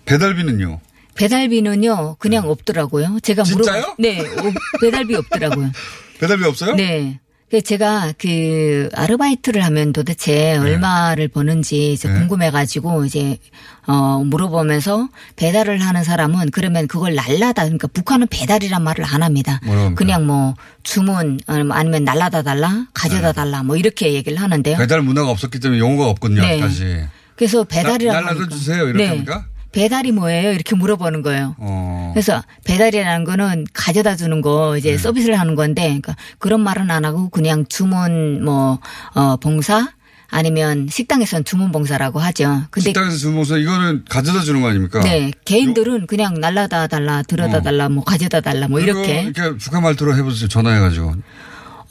[0.06, 0.82] 배달비는요?
[1.16, 3.20] 배달비는요, 그냥 없더라고요.
[3.22, 3.96] 제가 물어 진짜요?
[4.00, 5.72] 네, 어, 배달비 없더라고요.
[6.20, 6.76] 배달비 없어요?
[6.76, 7.20] 네.
[7.50, 12.20] 그 제가 그 아르바이트를 하면 도대체 얼마를 버는지 이제 네.
[12.20, 13.40] 궁금해가지고 이제
[13.88, 19.60] 어 물어보면서 배달을 하는 사람은 그러면 그걸 날라다 그러니까 북한은 배달이란 말을 안 합니다.
[19.64, 19.98] 뭐라고 합니까?
[19.98, 24.78] 그냥 뭐 주문 아니면 아니면 날라다 달라 가져다 달라 뭐 이렇게 얘기를 하는데요.
[24.78, 24.82] 네.
[24.84, 26.62] 배달 문화가 없었기 때문에 용어가 없군요, 네.
[26.62, 27.06] 아직까지.
[27.36, 28.50] 그래서 배달이라고 날- 날라다.
[28.56, 29.46] 주세요, 이렇게 합니까?
[29.72, 30.52] 배달이 뭐예요?
[30.52, 31.56] 이렇게 물어보는 거예요.
[31.60, 32.12] 어.
[32.14, 34.80] 그래서 배달이라는 거는 가져다 주는 거 네.
[34.80, 38.80] 이제 서비스를 하는 건데 그러니까 그런 말은 안 하고 그냥 주문 뭐
[39.14, 39.90] 어, 봉사
[40.32, 42.62] 아니면 식당에서는 주문 봉사라고 하죠.
[42.70, 45.02] 근데 식당에서 주문서 이거는 가져다 주는 거 아닙니까?
[45.02, 47.62] 네 개인들은 그냥 날라다 달라 들어다 어.
[47.62, 50.48] 달라 뭐 가져다 달라 뭐 이렇게 이렇게 북한 말투로 해보세요.
[50.48, 51.14] 전화해가지고.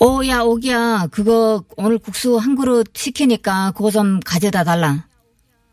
[0.01, 5.05] 어야 오기야 그거 오늘 국수 한 그릇 시키니까 그거 좀 가져다 달라.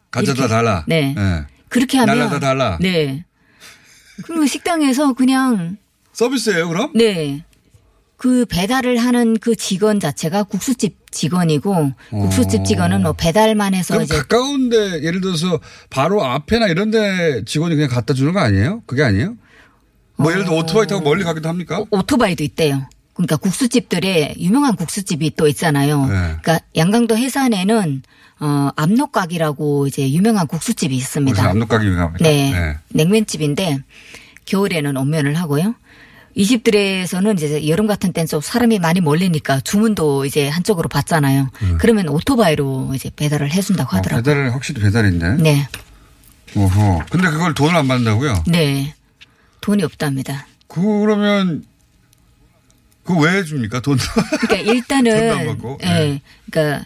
[0.09, 0.47] 가져다 이렇게.
[0.53, 0.83] 달라.
[0.87, 1.13] 네.
[1.17, 1.54] 예.
[1.76, 2.78] 그렇게 하면 날라다 달라.
[2.80, 3.26] 네.
[4.23, 5.76] 그리고 식당에서 그냥
[6.13, 6.91] 서비스예요, 그럼?
[6.95, 7.43] 네.
[8.15, 14.15] 그 배달을 하는 그 직원 자체가 국수집 직원이고 국수집 직원은 뭐 배달만 해서 그럼 이제
[14.15, 15.59] 가까운데 예를 들어서
[15.89, 18.84] 바로 앞에나 이런 데 직원이 그냥 갖다 주는 거 아니에요?
[18.86, 19.36] 그게 아니에요?
[20.15, 21.80] 뭐 예를 들어 오토바이 타고 멀리 가기도 합니까?
[21.82, 22.88] 오- 오토바이도 있대요.
[23.16, 26.05] 그러니까 국수집들에 유명한 국수집이 또 있잖아요.
[26.05, 26.13] 네.
[26.13, 28.03] 그러니까 양강도 해산에는
[28.41, 31.41] 어 압록각이라고 이제 유명한 국수집이 있습니다.
[31.49, 32.24] 압록가게 유명합니다.
[32.24, 32.78] 네.
[32.89, 33.80] 냉면집인데
[34.45, 35.76] 겨울에는 온면을 하고요.
[36.38, 41.49] 이 집들에서는 이제 여름 같은 때는 좀 사람이 많이 몰리니까 주문도 이제 한쪽으로 받잖아요.
[41.78, 44.22] 그러면 오토바이로 이제 배달을 해준다고 어, 하더라고요.
[44.22, 45.36] 배달을 확실히 배달인데.
[45.36, 45.70] 네.
[46.57, 47.03] 오호.
[47.09, 48.43] 근데 그걸 돈을 안 받는다고요?
[48.47, 48.93] 네.
[49.61, 50.45] 돈이 없답니다.
[50.68, 51.63] 그러면
[53.05, 53.79] 그거 왜 줍니까?
[53.81, 53.97] 돈.
[54.41, 55.11] 그러니까 일단은.
[55.83, 55.85] 예.
[55.85, 56.21] 네.
[56.51, 56.85] 그러니까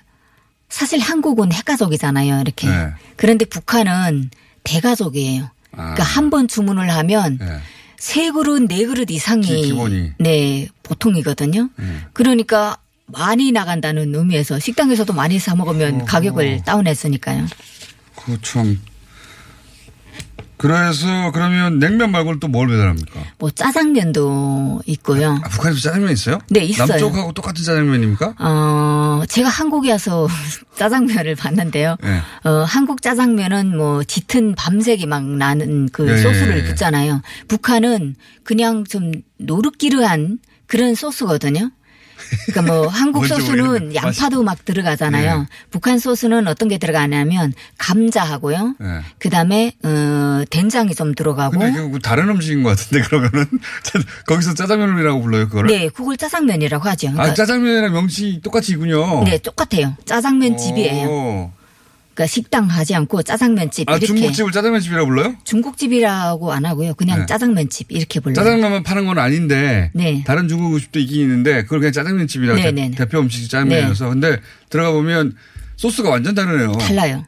[0.69, 2.41] 사실 한국은 핵가족이잖아요.
[2.41, 2.67] 이렇게.
[2.67, 2.89] 네.
[3.15, 4.29] 그런데 북한은
[4.63, 5.49] 대가족이에요.
[5.71, 6.05] 그러니까 아.
[6.05, 7.59] 한번 주문을 하면 네.
[7.97, 10.11] 세 그릇 네 그릇 이상이 기- 기본이.
[10.19, 11.69] 네 보통이거든요.
[12.13, 17.47] 그러니까 많이 나간다는 의미에서 식당에서도 많이 사 먹으면 가격을 다운했으니까요.
[18.15, 18.79] 그 참.
[20.57, 23.23] 그래서 그러면 냉면 말고는 또 뭘 배달합니까?
[23.39, 25.39] 뭐 짜장면도 있고요.
[25.41, 26.39] 아, 북한에서 짜장면 있어요?
[26.49, 26.87] 네, 있어요.
[26.87, 28.35] 남쪽하고 똑같은 짜장면입니까?
[28.37, 30.27] 어, 제가 한국에 와서
[30.75, 31.95] 짜장면을 봤는데요.
[32.03, 32.21] 네.
[32.43, 36.63] 어, 한국 짜장면은 뭐 짙은 밤색이 막 나는 그 예, 소스를 예, 예.
[36.65, 37.21] 붓잖아요.
[37.47, 41.71] 북한은 그냥 좀 노릇기르한 그런 소스거든요.
[42.47, 45.45] 그러니까 뭐 한국 소스는 모르겠는데 양파도 막 들어가잖아요.
[45.49, 45.55] 예.
[45.71, 48.75] 북한 소스는 어떤 게 들어가냐면 감자하고요.
[48.81, 49.01] 예.
[49.19, 53.45] 그다음에 어 된장이 좀 들어가고 근데 그거 다른 음식인 것 같은데 그러면은
[54.27, 55.69] 거기서 짜장면이라고 불러요 그거를?
[55.69, 57.09] 네, 그걸 짜장면이라고 하죠.
[57.09, 59.23] 아 그러니까 짜장면이랑 명칭이 똑같이군요.
[59.23, 59.95] 네, 똑같아요.
[60.05, 61.51] 짜장면 집이에요.
[62.19, 62.21] 오.
[62.21, 65.35] 그러니까 식당 하지 않고 짜장면집 아 이렇게 중국집을 짜장면집이라고 불러요?
[65.45, 66.93] 중국집이라고 안 하고요.
[66.95, 67.25] 그냥 네.
[67.25, 68.35] 짜장면집 이렇게 불러요.
[68.35, 70.23] 짜장면만 파는 건 아닌데 네.
[70.27, 72.95] 다른 중국집도 있긴 있는데 그걸 그냥 짜장면집이라고 네, 대- 네, 네.
[72.95, 74.37] 대 표 음식이 짜장면이어서 근데
[74.69, 75.35] 들어가 보면
[75.77, 76.73] 소스가 완전 다르네요.
[76.73, 77.25] 달라요.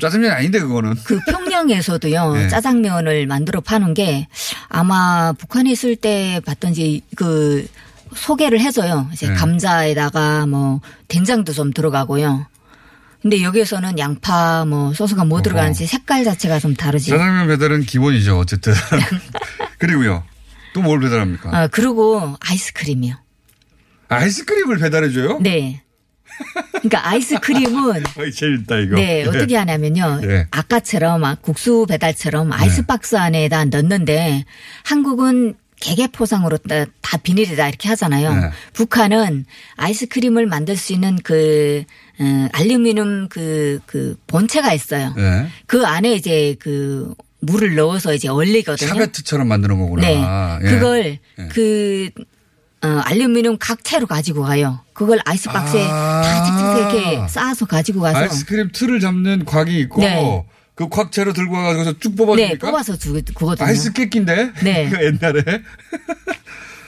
[0.00, 0.94] 짜장면이 아닌데 그거는.
[1.04, 2.48] 그 평양에서도요 네.
[2.48, 4.26] 짜장면을 만들어 파는 게
[4.68, 7.66] 아마 북한에 있을 때 봤던지 그
[8.14, 9.08] 소개를 해줘요.
[9.12, 9.34] 이제 네.
[9.34, 12.46] 감자에다가 뭐 된장도 좀 들어가고요.
[13.22, 17.10] 근데 여기에서는 양파 뭐 소스가 뭐 들어가는지 색깔 자체가 좀 다르지.
[17.10, 18.72] 짜장면 배달은 기본이죠 어쨌든.
[19.78, 20.24] 그리고요.
[20.72, 21.50] 또 뭘 배달합니까?
[21.56, 23.14] 아 그리고 아이스크림이요.
[24.08, 25.38] 아이스크림을 배달해줘요?
[25.40, 25.82] 네.
[26.72, 28.02] 그러니까 아이스크림은
[28.34, 28.96] 재밌다 이거.
[28.96, 30.20] 네, 어떻게 하냐면요.
[30.22, 30.46] 네.
[30.50, 34.44] 아까처럼 막 국수 배달처럼 아이스박스 안에다 넣는데
[34.84, 38.34] 한국은 개개 포장으로 다, 다 비닐에다 이렇게 하잖아요.
[38.34, 38.50] 네.
[38.74, 41.84] 북한은 아이스크림을 만들 수 있는 그
[42.20, 45.14] 어, 알루미늄 그, 그 본체가 있어요.
[45.16, 45.48] 네.
[45.66, 48.90] 그 안에 이제 그 물을 넣어서 이제 얼리거든요.
[48.90, 50.06] 샤베트처럼 만드는 거구나.
[50.06, 50.22] 네.
[50.62, 50.70] 예.
[50.70, 51.48] 그걸 예.
[51.48, 52.10] 그
[52.82, 54.80] 어, 알루미늄 각채로 가지고 가요.
[54.92, 56.22] 그걸 아이스박스에 아.
[56.22, 60.44] 다 착착 이렇게 쌓아서 가지고 가서 아이스크림 틀을 잡는 곽이 있고 네.
[60.80, 63.66] 그 곽채로 들고 와가지고 쭉 네, 뽑아주니까 뽑아서 주, 그거든요.
[63.68, 64.88] 아이스 깨끼인데 네.
[64.90, 65.42] 그 옛날에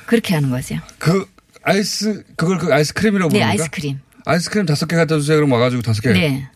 [0.07, 0.76] 그렇게 하는 거죠.
[0.99, 1.26] 그
[1.62, 3.51] 아이스 그걸 그 아이스크림이라고 네, 부릅니까?
[3.64, 4.01] 아이스크림.
[4.24, 5.36] 아이스크림 다섯 개 갖다 주세요.
[5.36, 6.11] 그럼 와가지고 다섯 개.
[6.12, 6.49] 네.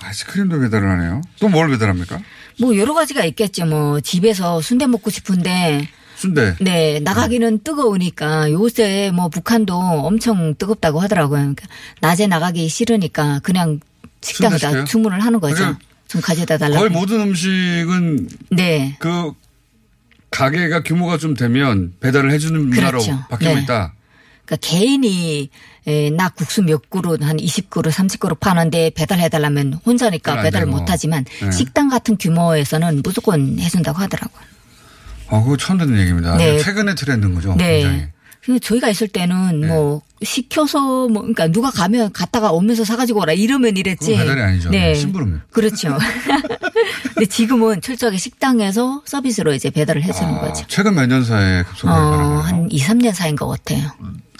[0.00, 1.20] 아이스크림도 배달을 하네요.
[1.38, 2.18] 또 뭘 배달합니까?
[2.58, 3.66] 뭐 여러 가지가 있겠죠.
[3.66, 5.86] 뭐 집에서 순대 먹고 싶은데
[6.16, 6.54] 순대.
[6.60, 11.40] 네, 나가기는 뜨거우니까 요새 뭐 북한도 엄청 뜨겁다고 하더라고요.
[11.40, 11.66] 그러니까
[12.00, 13.80] 낮에 나가기 싫으니까 그냥?
[14.22, 15.76] 식당에다 주문을 하는 거죠.
[16.14, 16.78] 좀 가져다 달라고.
[16.78, 18.94] 거의 모든 음식은 네.
[19.00, 19.32] 그
[20.30, 23.24] 가게가 규모가 좀 되면 배달을 해주는 문화로 그렇죠.
[23.30, 23.62] 바뀌고 네.
[23.62, 23.94] 있다.
[24.44, 25.50] 그러니까 개인이
[25.88, 30.66] 에, 나 국수 몇 그릇 한 20그릇 30그릇 파는데 배달해달라면 혼자니까 배달을.
[30.68, 31.50] 못하지만 네.
[31.50, 34.42] 식당 같은 규모에서는 무조건 해준다고 하더라고요.
[35.28, 36.36] 아, 그거 처음 듣는 얘기입니다.
[36.36, 36.58] 네.
[36.60, 37.56] 최근에 트렌드인 거죠.
[37.56, 38.04] 굉장히.
[38.48, 38.58] 네.
[38.58, 39.66] 저희가 있을 때는 네.
[39.68, 44.16] 뭐 시켜서 뭐 그러니까 누가 가면 갔다가 오면서 사가지고 오라 이러면 이랬지.
[44.16, 44.70] 배달이 아니죠.
[44.70, 44.94] 네.
[44.94, 45.40] 심부름이에요.
[45.50, 45.96] 그렇죠.
[47.14, 50.64] 근데 지금은 철저하게 식당에서 서비스로 이제 배달을 해주는 아, 거죠.
[50.68, 52.38] 최근 몇 년 사이에 급속하게 어.
[52.40, 53.90] 한 2, 3년 사이인 것 같아요.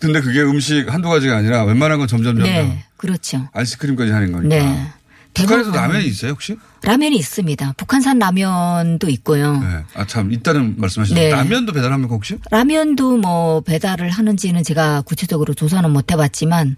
[0.01, 2.85] 근데 그게 음식 한두 가지가 아니라 웬만한 건 점점 점점 네.
[2.97, 3.49] 그렇죠.
[3.53, 4.57] 아이스크림까지 하는 거니까.
[4.57, 4.87] 네.
[5.35, 6.57] 대부분 라면이 있어요 혹시?
[6.85, 7.74] 라면이 있습니다.
[7.76, 9.59] 북한산 라면도 있고요.
[9.59, 9.66] 네.
[9.95, 11.35] 아참 있다는 말씀하셨는데 네.
[11.35, 12.39] 라면도 배달합니까 혹시?
[12.51, 16.76] 라면도 뭐 배달을 하는지는 제가 구체적으로 조사는 못 해봤지만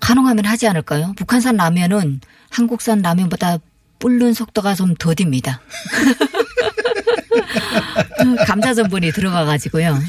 [0.00, 1.14] 가능하면 하지 않을까요?
[1.16, 2.20] 북한산 라면은
[2.50, 3.58] 한국산 라면보다
[3.98, 5.60] 불는 속도가 좀 더딥니다.
[8.46, 9.98] 감자 전분이 들어가 가지고요.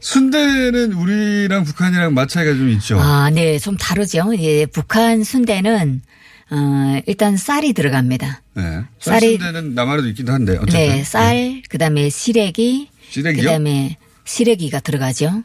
[0.00, 2.98] 순대는 우리랑 북한이랑 맛 차이가 좀 있죠.
[3.00, 4.32] 아, 네, 좀 다르죠.
[4.38, 6.02] 예, 북한 순대는
[6.50, 8.42] 어, 일단 쌀이 들어갑니다.
[8.54, 8.62] 네.
[9.00, 10.74] 쌀이- 쌀순대는 남한에도 있긴 한데 어쨌든.
[10.78, 13.42] 네, 쌀, 그다음에 시래기, 시래기요?
[13.42, 15.42] 그다음에 시래기가 들어가죠.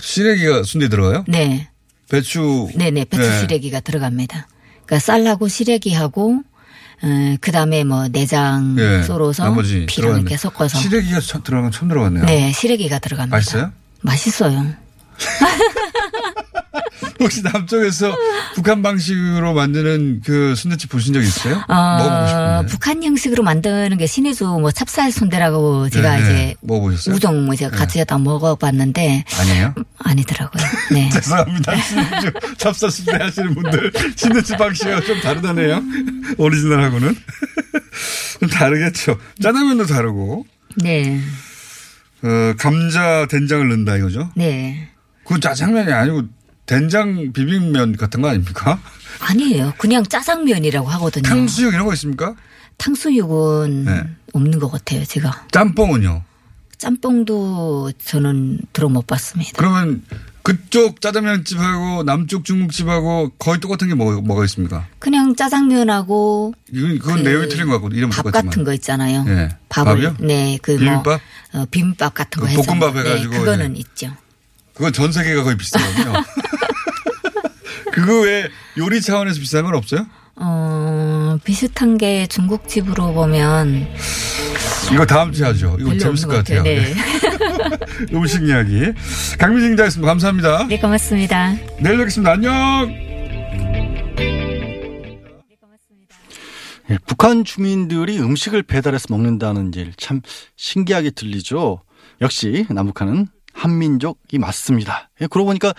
[0.00, 1.24] 시래기가 순대 들어가요?
[1.26, 1.68] 네,
[2.10, 2.68] 배추.
[2.74, 3.40] 네, 네, 배추 네.
[3.40, 4.46] 시래기가 들어갑니다.
[4.84, 6.42] 그러니까 쌀하고 시래기하고
[7.02, 10.20] 어, 그다음에 뭐 내장 예, 썰어서 나머지 피랑 들어갔네.
[10.20, 12.24] 이렇게 섞어서 시래기가 처- 들어간 건 처음 들어갔네요.
[12.26, 13.36] 네, 시래기가 들어갑니다.
[13.36, 13.72] 맛있어요?
[14.02, 14.74] 맛있어요.
[17.20, 18.14] 혹시 남쪽에서
[18.54, 21.62] 북한 방식으로 만드는 그 순대집 보신 적 있어요?
[21.68, 22.66] 먹어보고 어, 싶은데.
[22.72, 26.54] 북한 형식으로 만드는 게 신해주 뭐 찹쌀 순대라고 제가 네, 이제 네.
[26.62, 27.14] 먹어보셨어요?
[27.14, 29.74] 우동 뭐 제가 같이 다 먹어봤는데 아니에요?
[29.98, 30.64] 아니더라고요.
[30.92, 31.08] 네.
[31.14, 31.76] 죄송합니다.
[31.76, 35.82] 신주 찹쌀 순대 하시는 분들 신대집 방식이 좀 다르다네요.
[36.38, 37.14] 오리지널하고는
[38.40, 39.18] 좀 다르겠죠.
[39.42, 40.46] 짜장면도 다르고
[40.76, 41.20] 네.
[42.22, 44.30] 어, 감자 된장을 넣는다 이거죠.
[44.36, 44.88] 네.
[45.24, 46.22] 그건 짜장면이 아니고
[46.66, 48.80] 된장 비빔면 같은 거 아닙니까?
[49.20, 49.72] 아니에요.
[49.78, 51.22] 그냥 짜장면이라고 하거든요.
[51.22, 52.34] 탕수육 이런 거 있습니까?
[52.76, 54.04] 탕수육은 네.
[54.32, 55.46] 없는 것 같아요, 제가.
[55.52, 56.22] 짬뽕은요?
[56.78, 59.52] 짬뽕도 저는 들어 못 봤습니다.
[59.56, 60.02] 그러면
[60.42, 64.86] 그쪽 짜장면집하고 남쪽 중국집하고 거의 똑같은 게 뭐, 뭐가 있습니까?
[64.98, 68.46] 그냥 짜장면하고 이건, 그건 그 내용이 틀린 것 같고 이름 밥 똑같지만.
[68.46, 69.24] 같은 거 있잖아요.
[69.26, 69.48] 예.
[69.70, 70.16] 밥을 밥이요?
[70.20, 71.04] 네, 그 비빔밥?
[71.04, 73.80] 뭐 어, 비빔밥 같은 거그 해서 볶음밥 네, 해가지고 그거는 이제.
[73.88, 74.16] 있죠.
[74.74, 76.12] 그건 전 세계가 거의 비슷하거든요.
[77.96, 80.06] 그거 외에 요리 차원에서 비슷한 건 없어요?
[80.36, 83.88] 어, 비슷한 게 중국집으로 보면
[84.92, 85.76] 이거 다음 주에 하죠.
[85.80, 86.58] 이거 재밌을 것 같아요.
[86.58, 86.82] 같아요.
[86.82, 86.94] 네.
[88.12, 88.92] 음식 이야기.
[89.38, 90.08] 강민식 기자였습니다.
[90.10, 90.66] 감사합니다.
[90.68, 91.54] 네, 고맙습니다.
[91.80, 92.32] 내일 뵙겠습니다.
[92.32, 93.06] 안녕!
[96.90, 100.20] 예, 북한 주민들이 음식을 배달해서 먹는다는 일 참
[100.56, 101.80] 신기하게 들리죠.
[102.20, 105.08] 역시 남북한은 한민족이 맞습니다.
[105.22, 105.72] 예, 그러고 보니까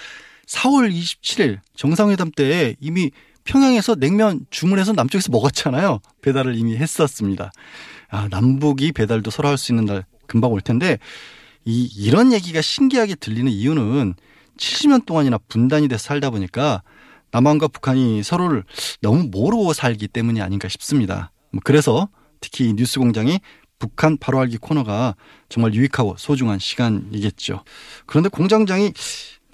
[0.48, 3.12] 4월 27일 정상회담 때 이미
[3.44, 6.00] 평양에서 냉면 주문해서 남쪽에서 먹었잖아요.
[6.22, 7.52] 배달을 이미 했었습니다.
[8.10, 10.98] 아, 남북이 배달도 서로 할 수 있는 날 금방 올 텐데
[11.66, 14.16] 이 이런 얘기가 신기하게 들리는 이유는
[14.58, 16.82] 70년 동안이나 분단이 돼서 살다 보니까
[17.32, 18.64] 남한과 북한이 서로를
[19.02, 21.32] 너무 모르고 살기 때문이 아닌가 싶습니다.
[21.52, 23.40] 뭐 그래서 특히 이 뉴스 공장이
[23.80, 25.16] 북한 바로 알기 코너가
[25.50, 27.64] 정말 유익하고 소중한 시간이겠죠.
[28.06, 28.94] 그런데 공장장이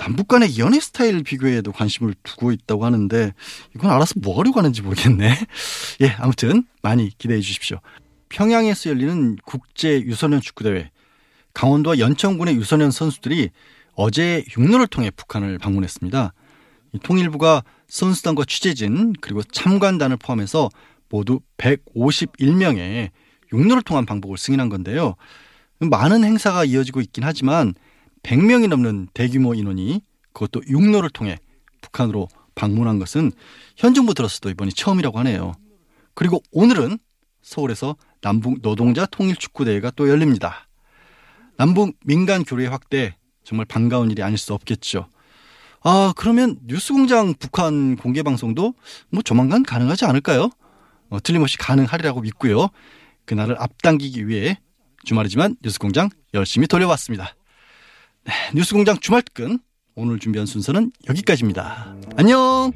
[0.03, 3.33] 남북 간의 연애 스타일 비교에도 관심을 두고 있다고 하는데
[3.73, 5.33] 이건 알아서 뭐 하려고 하는지 모르겠네.
[6.03, 7.79] 예, 아무튼 많이 기대해 주십시오.
[8.27, 10.91] 평양에서 열리는 국제 유소년 축구대회
[11.53, 13.51] 강원도와 연천군의 유소년 선수들이
[13.95, 16.33] 어제 육로를 통해 북한을 방문했습니다.
[16.91, 20.69] 이 통일부가 선수단과 취재진 그리고 참관단을 포함해서
[21.07, 23.11] 모두 151명의
[23.53, 25.15] 육로를 통한 방북을 승인한 건데요.
[25.79, 27.73] 많은 행사가 이어지고 있긴 하지만
[28.23, 30.01] 100명이 넘는 대규모 인원이
[30.33, 31.37] 그것도 육로를 통해
[31.81, 33.31] 북한으로 방문한 것은
[33.75, 35.53] 현 정부 들었어도 이번이 처음이라고 하네요.
[36.13, 36.97] 그리고 오늘은
[37.41, 40.67] 서울에서 남북 노동자 통일 축구 대회가 또 열립니다.
[41.57, 45.07] 남북 민간 교류의 확대 정말 반가운 일이 아닐 수 없겠죠.
[45.81, 48.73] 아, 그러면 뉴스공장 북한 공개 방송도
[49.09, 50.49] 뭐 조만간 가능하지 않을까요?
[51.09, 52.69] 어, 틀림없이 가능하리라고 믿고요.
[53.25, 54.57] 그날을 앞당기기 위해
[55.03, 57.35] 주말이지만 뉴스공장 열심히 돌려왔습니다.
[58.25, 59.59] 네, 뉴스공장 주말 특근
[59.95, 61.95] 오늘 준비한 순서는 여기까지입니다.
[62.15, 62.71] 안녕.